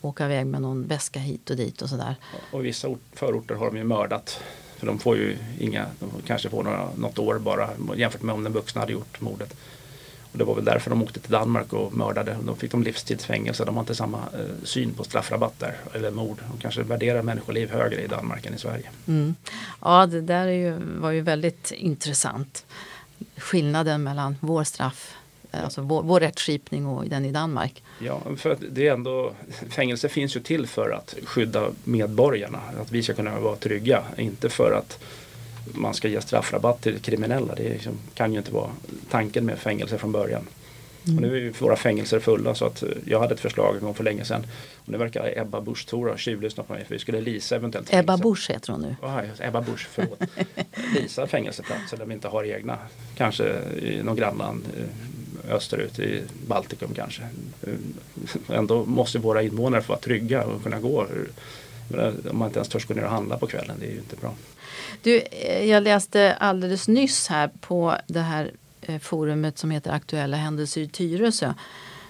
åka 0.00 0.24
iväg 0.24 0.46
med 0.46 0.62
någon 0.62 0.86
väska 0.86 1.18
hit 1.20 1.50
och 1.50 1.56
dit 1.56 1.82
och 1.82 1.88
sådär. 1.88 2.16
Och 2.50 2.64
vissa 2.64 2.88
ort, 2.88 3.00
förorter 3.12 3.54
har 3.54 3.66
de 3.66 3.76
ju 3.76 3.84
mördat. 3.84 4.40
För 4.76 4.86
de 4.86 4.98
får 4.98 5.16
ju 5.16 5.36
inga, 5.58 5.86
de 6.00 6.10
kanske 6.26 6.48
får 6.48 6.62
några, 6.62 6.88
något 6.96 7.18
år 7.18 7.38
bara 7.38 7.68
jämfört 7.96 8.22
med 8.22 8.34
om 8.34 8.44
den 8.44 8.52
vuxna 8.52 8.80
hade 8.80 8.92
gjort 8.92 9.20
mordet. 9.20 9.56
Och 10.32 10.38
det 10.38 10.44
var 10.44 10.54
väl 10.54 10.64
därför 10.64 10.90
de 10.90 11.02
åkte 11.02 11.20
till 11.20 11.30
Danmark 11.32 11.72
och 11.72 11.94
mördade. 11.96 12.36
Då 12.42 12.54
fick 12.54 12.70
de 12.70 12.82
livstidsfängelse. 12.82 13.64
De 13.64 13.74
har 13.76 13.82
inte 13.82 13.94
samma 13.94 14.18
eh, 14.18 14.64
syn 14.64 14.94
på 14.94 15.04
straffrabatt 15.04 15.58
där, 15.58 15.76
eller 15.94 16.10
mord. 16.10 16.38
De 16.52 16.58
kanske 16.58 16.82
värderar 16.82 17.22
människoliv 17.22 17.70
högre 17.70 18.02
i 18.02 18.06
Danmark 18.06 18.46
än 18.46 18.54
i 18.54 18.58
Sverige. 18.58 18.90
Mm. 19.08 19.34
Ja, 19.80 20.06
det 20.06 20.20
där 20.20 20.46
är 20.46 20.52
ju, 20.52 20.78
var 21.00 21.10
ju 21.10 21.20
väldigt 21.20 21.70
intressant. 21.70 22.64
skillnaden 23.36 24.02
mellan 24.02 24.36
vår 24.40 24.64
straff, 24.64 25.14
eh, 25.52 25.64
alltså 25.64 25.80
vår, 25.82 26.02
vår 26.02 26.20
rättsskipning 26.20 26.86
och 26.86 27.08
den 27.08 27.24
i 27.24 27.30
Danmark. 27.32 27.82
Ja, 27.98 28.20
för 28.36 28.56
det 28.70 28.88
är 28.88 28.92
ändå, 28.92 29.32
fängelse 29.70 30.08
finns 30.08 30.36
ju 30.36 30.40
till 30.40 30.66
för 30.66 30.90
att 30.90 31.14
skydda 31.24 31.70
medborgarna. 31.84 32.60
Att 32.80 32.92
vi 32.92 33.02
ska 33.02 33.14
kunna 33.14 33.40
vara 33.40 33.56
trygga, 33.56 34.02
inte 34.16 34.48
för 34.48 34.72
att 34.72 34.98
man 35.64 35.94
ska 35.94 36.08
ge 36.08 36.20
straffrabatt 36.20 36.82
till 36.82 36.98
kriminella. 36.98 37.54
Det 37.54 37.68
liksom, 37.68 37.92
kan 38.14 38.32
ju 38.32 38.38
inte 38.38 38.52
vara 38.52 38.70
tanken 39.10 39.46
med 39.46 39.58
fängelse 39.58 39.98
från 39.98 40.12
början. 40.12 40.46
Mm. 41.06 41.16
Och 41.16 41.22
nu 41.22 41.36
är 41.36 41.40
ju 41.40 41.50
våra 41.50 41.76
fängelser 41.76 42.20
fulla 42.20 42.54
så 42.54 42.66
att 42.66 42.82
eh, 42.82 42.88
jag 43.04 43.20
hade 43.20 43.34
ett 43.34 43.40
förslag 43.40 43.76
en 43.76 43.82
gång 43.82 43.94
för 43.94 44.04
länge 44.04 44.24
sedan. 44.24 44.46
Och 44.76 44.88
nu 44.88 44.98
verkar 44.98 45.38
Ebba 45.38 45.60
Busch 45.60 45.86
Thor 45.86 46.08
ha 46.08 46.16
tjuvlyssnat 46.16 46.66
på 46.66 46.72
mig 46.72 46.84
för 46.84 46.94
vi 46.94 46.98
skulle 46.98 47.20
lisa 47.20 47.56
eventuellt 47.56 47.94
Ebba 47.94 48.16
Busch 48.16 48.50
heter 48.50 48.72
hon 48.72 48.82
nu. 48.82 48.96
Oh, 49.02 49.20
Ebba 49.40 49.60
Busch, 49.60 49.88
förlåt. 49.90 50.20
lisa 50.94 51.26
fängelseplatser 51.26 51.96
där 51.96 52.04
vi 52.04 52.14
inte 52.14 52.28
har 52.28 52.44
egna. 52.44 52.78
Kanske 53.16 53.44
i 53.82 54.02
någon 54.02 54.16
grannland 54.16 54.64
eh, 54.76 55.54
österut 55.54 55.98
i 55.98 56.22
Baltikum 56.46 56.94
kanske. 56.94 57.22
Eh, 57.62 58.56
ändå 58.56 58.84
måste 58.84 59.18
våra 59.18 59.42
invånare 59.42 59.82
få 59.82 59.92
vara 59.92 60.00
trygga 60.00 60.44
och 60.44 60.62
kunna 60.62 60.80
gå. 60.80 61.06
Om 62.30 62.38
man 62.38 62.48
inte 62.48 62.58
ens 62.58 62.68
törs 62.68 62.86
gå 62.86 62.94
ner 62.94 63.04
och 63.04 63.10
handla 63.10 63.38
på 63.38 63.46
kvällen, 63.46 63.76
det 63.80 63.86
är 63.86 63.90
ju 63.90 63.98
inte 63.98 64.16
bra. 64.16 64.34
Du, 65.02 65.20
eh, 65.20 65.64
jag 65.64 65.82
läste 65.82 66.36
alldeles 66.40 66.88
nyss 66.88 67.28
här 67.28 67.50
på 67.60 67.96
det 68.06 68.20
här 68.20 68.50
eh, 68.80 68.98
forumet 68.98 69.58
som 69.58 69.70
heter 69.70 69.90
Aktuella 69.90 70.36
händelser 70.36 70.80
i 70.80 70.88
Tyresö 70.88 71.54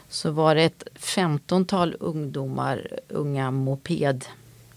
så 0.08 0.30
var 0.30 0.54
det 0.54 0.62
ett 0.62 0.84
femtontal 0.94 1.96
ungdomar, 2.00 2.88
unga 3.08 3.50
moped 3.50 4.24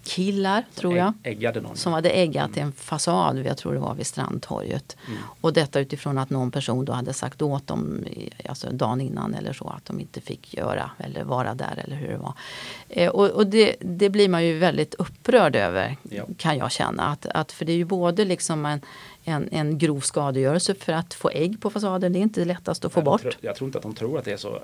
mopedkillar 0.06 0.63
tror 0.76 0.98
jag. 0.98 1.13
Äggade 1.24 1.62
någon. 1.62 1.76
Som 1.76 1.94
hade 1.94 2.10
äggat 2.10 2.58
mm. 2.58 2.68
en 2.68 2.72
fasad, 2.72 3.46
jag 3.46 3.58
tror 3.58 3.74
det 3.74 3.80
var 3.80 3.96
vid 3.96 4.08
Strandtorget. 4.08 4.98
Mm. 5.08 5.20
Och 5.41 5.54
detta 5.54 5.80
utifrån 5.80 6.18
att 6.18 6.30
någon 6.30 6.52
person 6.52 6.86
då 6.86 6.94
hade 6.94 7.13
sagt 7.13 7.41
åt 7.41 7.68
dem 7.68 8.06
alltså 8.50 8.70
dagen 8.72 9.02
innan 9.02 9.34
eller 9.34 9.54
så 9.54 9.68
att 9.68 9.86
de 9.86 10.00
inte 10.00 10.22
fick 10.22 10.54
göra 10.54 10.91
eller 10.98 11.24
vara 11.24 11.54
där 11.54 11.84
eller 11.86 11.96
hur 11.96 12.08
det 12.08 12.18
var. 12.18 12.34
Eh, 12.89 13.10
och, 13.10 13.30
och 13.30 13.48
det, 13.48 13.76
det, 13.80 14.10
blir 14.10 14.30
man 14.30 14.46
ju 14.46 14.58
väldigt 14.58 14.94
upprörd 14.94 15.56
över 15.56 15.98
ja. 16.04 16.24
kan 16.38 16.58
jag 16.58 16.72
känna. 16.72 17.04
Att, 17.04 17.26
att, 17.26 17.52
för 17.52 17.65
det 17.65 17.72
är 17.72 17.78
ju 17.78 17.86
både 17.86 18.26
liksom 18.26 18.65
en 18.65 18.82
en, 19.28 19.50
en 19.52 19.78
grov 19.78 20.00
skadegörelse 20.00 20.76
för 20.76 20.94
att 20.94 21.13
få 21.13 21.30
ägg 21.30 21.62
på 21.62 21.70
fasaden. 21.70 22.13
Det 22.13 22.20
är 22.20 22.22
inte 22.22 22.46
lättast 22.46 22.86
att 22.86 22.94
få 22.94 23.00
jag 23.00 23.06
bort. 23.06 23.22
Tror, 23.22 23.34
jag 23.41 23.56
tror 23.56 23.68
inte 23.68 23.78
att 23.78 23.84
de 23.84 23.96
tror 23.96 24.20
att 24.20 24.26
det 24.26 24.32
är 24.32 24.38
så 24.38 24.60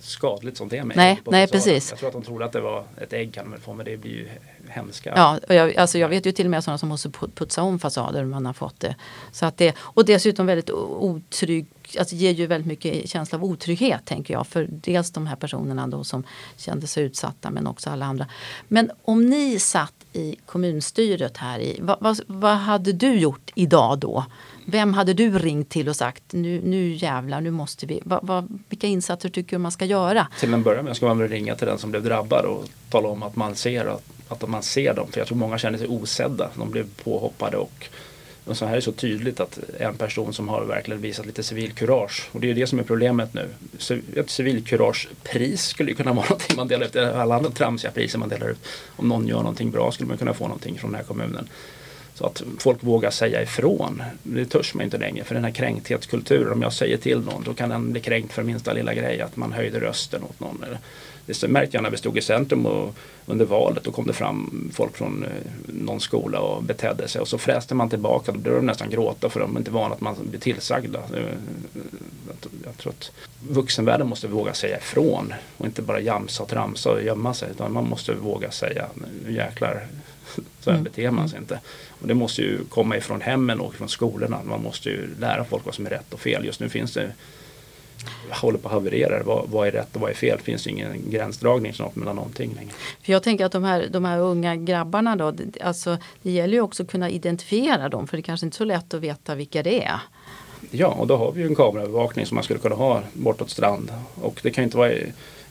skadligt 0.00 0.60
det 0.68 0.78
är 0.78 0.84
med 0.84 0.96
nej, 0.96 1.12
ägg 1.12 1.32
nej, 1.32 1.48
precis. 1.48 1.90
Jag 1.90 1.98
tror 1.98 2.08
att 2.08 2.12
de 2.12 2.22
tror 2.22 2.42
att 2.42 2.52
det 2.52 2.60
var 2.60 2.84
ett 2.96 3.12
ägg 3.12 3.34
kan 3.34 3.50
man 3.50 3.60
få 3.60 3.74
men 3.74 3.86
det 3.86 3.96
blir 3.96 4.10
ju 4.10 4.28
hemska. 4.68 5.12
Ja, 5.16 5.38
och 5.48 5.54
jag, 5.54 5.76
alltså 5.76 5.98
jag 5.98 6.08
vet 6.08 6.26
ju 6.26 6.32
till 6.32 6.46
och 6.46 6.50
med 6.50 6.64
sådana 6.64 6.78
som 6.78 6.88
måste 6.88 7.10
putsa 7.10 7.62
om 7.62 7.78
fasader 7.78 8.24
man 8.24 8.46
har 8.46 8.52
fått 8.52 8.80
det. 8.80 8.96
Så 9.32 9.46
att 9.46 9.56
det 9.56 9.74
och 9.78 10.04
dessutom 10.04 10.46
väldigt 10.46 10.70
otrygg, 10.70 11.66
alltså 11.98 12.14
ger 12.14 12.30
ju 12.30 12.46
väldigt 12.46 12.66
mycket 12.66 13.08
känsla 13.08 13.38
av 13.38 13.44
otrygghet 13.44 14.04
tänker 14.04 14.34
jag. 14.34 14.46
För 14.46 14.66
dels 14.70 15.10
de 15.10 15.26
här 15.26 15.36
personerna 15.36 15.86
då 15.86 16.04
som 16.04 16.24
kände 16.56 16.86
sig 16.86 17.04
utsatta 17.04 17.50
men 17.50 17.66
också 17.66 17.90
alla 17.90 18.06
andra. 18.06 18.26
Men 18.68 18.90
om 19.02 19.26
ni 19.26 19.58
satt 19.58 19.94
i 20.12 20.36
kommunstyret 20.46 21.36
här 21.36 21.58
i, 21.60 21.78
vad, 21.80 21.96
vad, 22.00 22.20
vad 22.26 22.56
hade 22.56 22.92
du 22.92 23.14
gjort 23.14 23.50
idag 23.54 23.98
då? 23.98 24.24
Vem 24.66 24.94
hade 24.94 25.14
du 25.14 25.38
ringt 25.38 25.68
till 25.68 25.88
och 25.88 25.96
sagt 25.96 26.22
nu, 26.30 26.60
nu 26.64 26.92
jävlar, 26.92 27.40
nu 27.40 27.50
måste 27.50 27.86
vi. 27.86 28.00
Va, 28.04 28.20
va, 28.22 28.48
vilka 28.68 28.86
insatser 28.86 29.28
tycker 29.28 29.56
du 29.56 29.58
man 29.58 29.72
ska 29.72 29.84
göra? 29.84 30.26
Till 30.40 30.54
en 30.54 30.62
början 30.62 30.94
ska 30.94 31.06
man 31.06 31.18
väl 31.18 31.28
ringa 31.28 31.54
till 31.54 31.66
den 31.66 31.78
som 31.78 31.90
blev 31.90 32.02
drabbad 32.02 32.44
och 32.44 32.64
tala 32.90 33.08
om 33.08 33.22
att 33.22 33.36
man 33.36 33.54
ser 33.54 33.86
att, 33.86 34.02
att 34.28 34.48
man 34.48 34.62
ser 34.62 34.94
dem. 34.94 35.08
För 35.12 35.20
jag 35.20 35.26
tror 35.26 35.38
många 35.38 35.58
känner 35.58 35.78
sig 35.78 35.88
osedda. 35.88 36.50
De 36.54 36.70
blev 36.70 36.86
påhoppade 37.04 37.56
och 37.56 37.88
och 38.44 38.56
så 38.56 38.66
här 38.66 38.76
är 38.76 38.80
så 38.80 38.92
tydligt 38.92 39.40
att 39.40 39.58
en 39.78 39.94
person 39.94 40.32
som 40.32 40.48
har 40.48 40.64
verkligen 40.64 41.00
visat 41.00 41.26
lite 41.26 41.42
civilkurage 41.42 42.28
och 42.32 42.40
det 42.40 42.46
är 42.46 42.48
ju 42.48 42.54
det 42.54 42.66
som 42.66 42.78
är 42.78 42.82
problemet 42.82 43.34
nu. 43.34 43.48
Ett 44.16 44.30
civilkuragepris 44.30 45.62
skulle 45.62 45.90
ju 45.90 45.96
kunna 45.96 46.12
vara 46.12 46.26
någonting 46.28 46.56
man 46.56 46.68
delar 46.68 46.86
ut. 46.86 46.96
Alla 46.96 47.36
andra 47.36 47.50
tramsiga 47.50 47.90
priser 47.90 48.18
man 48.18 48.28
delar 48.28 48.48
ut. 48.50 48.66
Om 48.96 49.08
någon 49.08 49.26
gör 49.26 49.36
någonting 49.36 49.70
bra 49.70 49.92
skulle 49.92 50.08
man 50.08 50.18
kunna 50.18 50.34
få 50.34 50.44
någonting 50.44 50.78
från 50.78 50.90
den 50.90 51.00
här 51.00 51.06
kommunen. 51.06 51.48
Så 52.14 52.26
att 52.26 52.42
folk 52.58 52.84
vågar 52.84 53.10
säga 53.10 53.42
ifrån. 53.42 54.02
Det 54.22 54.44
törs 54.44 54.74
man 54.74 54.84
inte 54.84 54.98
längre 54.98 55.24
för 55.24 55.34
den 55.34 55.44
här 55.44 55.50
kränkthetskulturen. 55.50 56.52
Om 56.52 56.62
jag 56.62 56.72
säger 56.72 56.96
till 56.96 57.20
någon 57.20 57.42
då 57.44 57.54
kan 57.54 57.68
den 57.68 57.92
bli 57.92 58.00
kränkt 58.00 58.32
för 58.32 58.42
minsta 58.42 58.72
lilla 58.72 58.94
grej. 58.94 59.20
Att 59.20 59.36
man 59.36 59.52
höjde 59.52 59.80
rösten 59.80 60.22
åt 60.22 60.40
någon. 60.40 60.64
Det 61.40 61.48
märkte 61.48 61.76
jag 61.76 61.82
när 61.82 61.90
vi 61.90 61.96
stod 61.96 62.18
i 62.18 62.20
centrum 62.20 62.66
och 62.66 62.94
under 63.26 63.44
valet. 63.44 63.84
Då 63.84 63.92
kom 63.92 64.06
det 64.06 64.12
fram 64.12 64.70
folk 64.74 64.96
från 64.96 65.24
eh, 65.24 65.30
någon 65.66 66.00
skola 66.00 66.40
och 66.40 66.62
betedde 66.62 67.08
sig. 67.08 67.20
Och 67.20 67.28
så 67.28 67.38
fräste 67.38 67.74
man 67.74 67.90
tillbaka. 67.90 68.32
Då 68.32 68.38
började 68.38 68.60
de 68.60 68.66
nästan 68.66 68.90
gråta 68.90 69.28
för 69.28 69.40
de 69.40 69.54
är 69.56 69.58
inte 69.58 69.70
vana 69.70 69.94
att 69.94 70.00
man 70.00 70.16
blir 70.30 70.40
tillsagda. 70.40 70.98
Eh, 70.98 71.24
jag 72.64 72.76
tror 72.76 72.92
att 72.92 73.10
vuxenvärlden 73.48 74.08
måste 74.08 74.28
våga 74.28 74.54
säga 74.54 74.78
ifrån. 74.78 75.34
Och 75.56 75.66
inte 75.66 75.82
bara 75.82 76.00
jamsa 76.00 76.42
och 76.42 76.48
tramsa 76.48 76.90
och 76.90 77.02
gömma 77.02 77.34
sig. 77.34 77.50
Utan 77.50 77.72
man 77.72 77.88
måste 77.88 78.14
våga 78.14 78.50
säga 78.50 78.86
jäklar 79.28 79.86
så 80.60 80.70
här 80.70 80.78
mm. 80.78 80.84
beter 80.84 81.10
man 81.10 81.28
sig 81.28 81.38
inte. 81.38 81.60
Och 81.88 82.08
det 82.08 82.14
måste 82.14 82.42
ju 82.42 82.64
komma 82.64 82.96
ifrån 82.96 83.20
hemmen 83.20 83.60
och 83.60 83.74
från 83.74 83.88
skolorna. 83.88 84.40
Man 84.44 84.62
måste 84.62 84.88
ju 84.88 85.08
lära 85.20 85.44
folk 85.44 85.64
vad 85.64 85.74
som 85.74 85.86
är 85.86 85.90
rätt 85.90 86.14
och 86.14 86.20
fel. 86.20 86.44
Just 86.44 86.60
nu 86.60 86.68
finns 86.68 86.92
det 86.92 87.12
håller 88.30 88.58
på 88.58 88.68
att 88.68 88.74
haverera. 88.74 89.22
Vad, 89.22 89.48
vad 89.48 89.68
är 89.68 89.72
rätt 89.72 89.94
och 89.94 90.00
vad 90.00 90.10
är 90.10 90.14
fel? 90.14 90.38
Det 90.38 90.44
finns 90.44 90.66
ingen 90.66 91.10
gränsdragning 91.10 91.72
snart 91.72 91.96
mellan 91.96 92.16
någonting 92.16 92.54
längre. 92.56 92.72
För 93.02 93.12
jag 93.12 93.22
tänker 93.22 93.44
att 93.44 93.52
de 93.52 93.64
här, 93.64 93.88
de 93.90 94.04
här 94.04 94.18
unga 94.18 94.56
grabbarna 94.56 95.16
då, 95.16 95.32
alltså, 95.60 95.98
det 96.22 96.30
gäller 96.30 96.54
ju 96.54 96.60
också 96.60 96.82
att 96.82 96.90
kunna 96.90 97.10
identifiera 97.10 97.88
dem 97.88 98.06
för 98.06 98.16
det 98.16 98.20
är 98.20 98.22
kanske 98.22 98.46
inte 98.46 98.54
är 98.54 98.58
så 98.58 98.64
lätt 98.64 98.94
att 98.94 99.00
veta 99.00 99.34
vilka 99.34 99.62
det 99.62 99.84
är. 99.84 100.00
Ja, 100.70 100.88
och 100.88 101.06
då 101.06 101.16
har 101.16 101.32
vi 101.32 101.40
ju 101.40 101.46
en 101.46 101.54
kameraövervakning 101.54 102.26
som 102.26 102.34
man 102.34 102.44
skulle 102.44 102.60
kunna 102.60 102.74
ha 102.74 103.02
bortåt 103.12 103.50
strand. 103.50 103.92
Och 104.14 104.40
det 104.42 104.50
kan 104.50 104.62
ju 104.62 104.66
inte 104.66 104.76
vara 104.76 104.92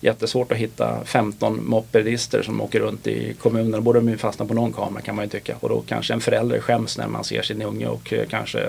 jättesvårt 0.01 0.51
att 0.51 0.57
hitta 0.57 1.05
15 1.05 1.69
mopedister 1.69 2.41
som 2.41 2.61
åker 2.61 2.79
runt 2.79 3.07
i 3.07 3.33
kommunen. 3.33 3.71
Då 3.71 3.81
borde 3.81 3.99
de 3.99 4.09
ju 4.09 4.17
fastna 4.17 4.45
på 4.45 4.53
någon 4.53 4.73
kamera 4.73 5.01
kan 5.01 5.15
man 5.15 5.25
ju 5.25 5.29
tycka. 5.29 5.55
Och 5.59 5.69
då 5.69 5.83
kanske 5.87 6.13
en 6.13 6.21
förälder 6.21 6.59
skäms 6.59 6.97
när 6.97 7.07
man 7.07 7.23
ser 7.23 7.41
sin 7.41 7.61
unge 7.61 7.87
och 7.87 8.13
eh, 8.13 8.27
kanske 8.27 8.67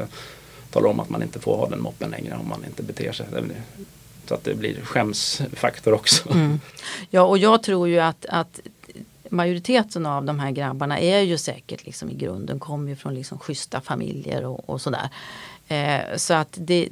talar 0.70 0.90
om 0.90 1.00
att 1.00 1.10
man 1.10 1.22
inte 1.22 1.40
får 1.40 1.56
ha 1.56 1.68
den 1.68 1.82
moppen 1.82 2.10
längre 2.10 2.36
om 2.40 2.48
man 2.48 2.64
inte 2.64 2.82
beter 2.82 3.12
sig. 3.12 3.26
Så 4.26 4.34
att 4.34 4.44
det 4.44 4.54
blir 4.54 4.80
skämsfaktor 4.84 5.92
också. 5.92 6.30
Mm. 6.32 6.60
Ja 7.10 7.22
och 7.22 7.38
jag 7.38 7.62
tror 7.62 7.88
ju 7.88 8.00
att, 8.00 8.26
att 8.26 8.60
majoriteten 9.28 10.06
av 10.06 10.24
de 10.24 10.40
här 10.40 10.50
grabbarna 10.50 10.98
är 10.98 11.20
ju 11.20 11.38
säkert 11.38 11.86
liksom 11.86 12.10
i 12.10 12.14
grunden 12.14 12.58
kommer 12.58 12.88
ju 12.88 12.96
från 12.96 13.14
liksom 13.14 13.38
schyssta 13.38 13.80
familjer 13.80 14.44
och, 14.44 14.70
och 14.70 14.80
sådär. 14.80 15.10
Eh, 15.70 16.16
så 16.16 16.34
att 16.34 16.58
det, 16.60 16.88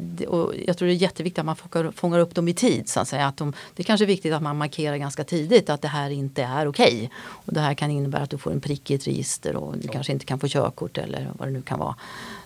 jag 0.66 0.76
tror 0.76 0.86
det 0.88 0.94
är 0.94 1.02
jätteviktigt 1.02 1.38
att 1.38 1.46
man 1.46 1.56
fångar, 1.56 1.90
fångar 1.90 2.18
upp 2.18 2.34
dem 2.34 2.48
i 2.48 2.54
tid. 2.54 2.88
Så 2.88 3.00
att 3.00 3.08
säga. 3.08 3.26
Att 3.26 3.36
de, 3.36 3.52
det 3.74 3.82
är 3.82 3.84
kanske 3.84 4.04
är 4.04 4.06
viktigt 4.06 4.32
att 4.32 4.42
man 4.42 4.56
markerar 4.56 4.96
ganska 4.96 5.24
tidigt 5.24 5.70
att 5.70 5.82
det 5.82 5.88
här 5.88 6.10
inte 6.10 6.42
är 6.42 6.68
okej. 6.68 6.94
Okay. 6.94 7.08
Och 7.18 7.52
det 7.52 7.60
här 7.60 7.74
kan 7.74 7.90
innebära 7.90 8.22
att 8.22 8.30
du 8.30 8.38
får 8.38 8.52
en 8.52 8.60
prick 8.60 8.90
i 8.90 8.94
ett 8.94 9.06
register 9.06 9.56
och 9.56 9.78
du 9.78 9.86
ja. 9.86 9.92
kanske 9.92 10.12
inte 10.12 10.24
kan 10.24 10.40
få 10.40 10.48
körkort 10.48 10.98
eller 10.98 11.30
vad 11.38 11.48
det 11.48 11.52
nu 11.52 11.62
kan 11.62 11.78
vara. 11.78 11.94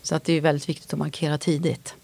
Så 0.02 0.14
att 0.14 0.24
det 0.24 0.32
är 0.32 0.40
väldigt 0.40 0.68
viktigt 0.68 0.92
att 0.92 0.98
markera 0.98 1.38
tidigt. 1.38 1.94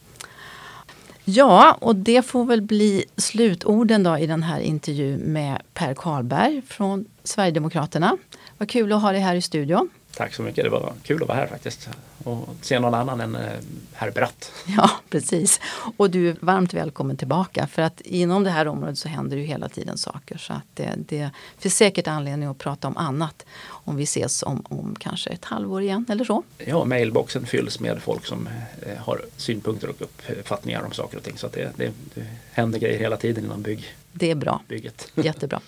Ja, 1.24 1.76
och 1.80 1.96
det 1.96 2.22
får 2.22 2.44
väl 2.44 2.62
bli 2.62 3.04
slutorden 3.16 4.02
då 4.02 4.18
i 4.18 4.26
den 4.26 4.42
här 4.42 4.60
intervjun 4.60 5.20
med 5.20 5.62
Per 5.74 5.94
Karlberg 5.94 6.62
från 6.62 7.04
Sverigedemokraterna. 7.24 8.16
Vad 8.58 8.68
kul 8.68 8.92
att 8.92 9.02
ha 9.02 9.12
dig 9.12 9.20
här 9.20 9.34
i 9.34 9.42
studion. 9.42 9.90
Tack 10.18 10.34
så 10.34 10.42
mycket, 10.42 10.64
det 10.64 10.70
var 10.70 10.92
kul 11.02 11.22
att 11.22 11.28
vara 11.28 11.38
här 11.38 11.46
faktiskt 11.46 11.88
och 12.24 12.48
se 12.60 12.78
någon 12.78 12.94
annan 12.94 13.20
än 13.20 13.34
eh, 13.34 13.52
herr 13.92 14.10
Bratt. 14.10 14.52
Ja, 14.76 14.90
precis. 15.10 15.60
Och 15.96 16.10
du 16.10 16.28
är 16.28 16.36
varmt 16.40 16.74
välkommen 16.74 17.16
tillbaka 17.16 17.66
för 17.66 17.82
att 17.82 18.00
inom 18.00 18.44
det 18.44 18.50
här 18.50 18.68
området 18.68 18.98
så 18.98 19.08
händer 19.08 19.36
ju 19.36 19.42
hela 19.42 19.68
tiden 19.68 19.98
saker. 19.98 20.38
Så 20.38 20.52
att 20.52 20.62
det, 20.74 20.94
det 20.96 21.30
finns 21.58 21.76
säkert 21.76 22.08
anledning 22.08 22.48
att 22.48 22.58
prata 22.58 22.88
om 22.88 22.96
annat 22.96 23.46
om 23.66 23.96
vi 23.96 24.02
ses 24.02 24.42
om, 24.42 24.62
om 24.68 24.96
kanske 24.98 25.30
ett 25.30 25.44
halvår 25.44 25.82
igen 25.82 26.06
eller 26.08 26.24
så. 26.24 26.42
Ja, 26.58 26.84
mailboxen 26.84 27.46
fylls 27.46 27.80
med 27.80 28.02
folk 28.02 28.26
som 28.26 28.48
eh, 28.82 28.96
har 28.98 29.20
synpunkter 29.36 29.88
och 29.88 30.02
uppfattningar 30.28 30.82
om 30.82 30.92
saker 30.92 31.16
och 31.16 31.24
ting. 31.24 31.38
Så 31.38 31.46
att 31.46 31.52
det, 31.52 31.72
det, 31.76 31.92
det 32.14 32.26
händer 32.52 32.78
grejer 32.78 32.98
hela 32.98 33.16
tiden 33.16 33.44
inom 33.44 33.62
bygg. 33.62 33.96
Det 34.18 34.30
är 34.30 34.34
bra. 34.34 34.62
Bygget. 34.68 35.12
Jättebra. 35.14 35.60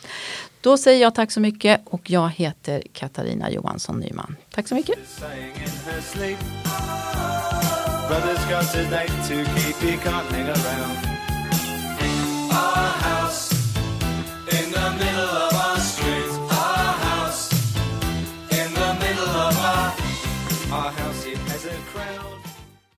Då 0.61 0.77
säger 0.79 1.01
jag 1.03 1.15
tack 1.15 1.31
så 1.31 1.41
mycket 1.41 1.81
och 1.85 2.11
jag 2.11 2.29
heter 2.29 2.83
Katarina 2.93 3.51
Johansson 3.51 4.01
Nyman. 4.01 4.37
Tack 4.51 4.69
så 4.69 4.75
mycket. 4.75 4.99
Brothers 8.09 8.45
got 8.51 8.73
tonight 8.73 9.13
to 9.29 9.35
keep 9.55 9.85
you 9.85 9.97
can't 9.99 10.33
hang 10.33 10.49
around. 10.49 10.97
Our 12.51 12.89
house 13.07 13.53
in 14.51 14.73
the 14.73 14.91
middle 14.99 15.37
of 15.45 15.50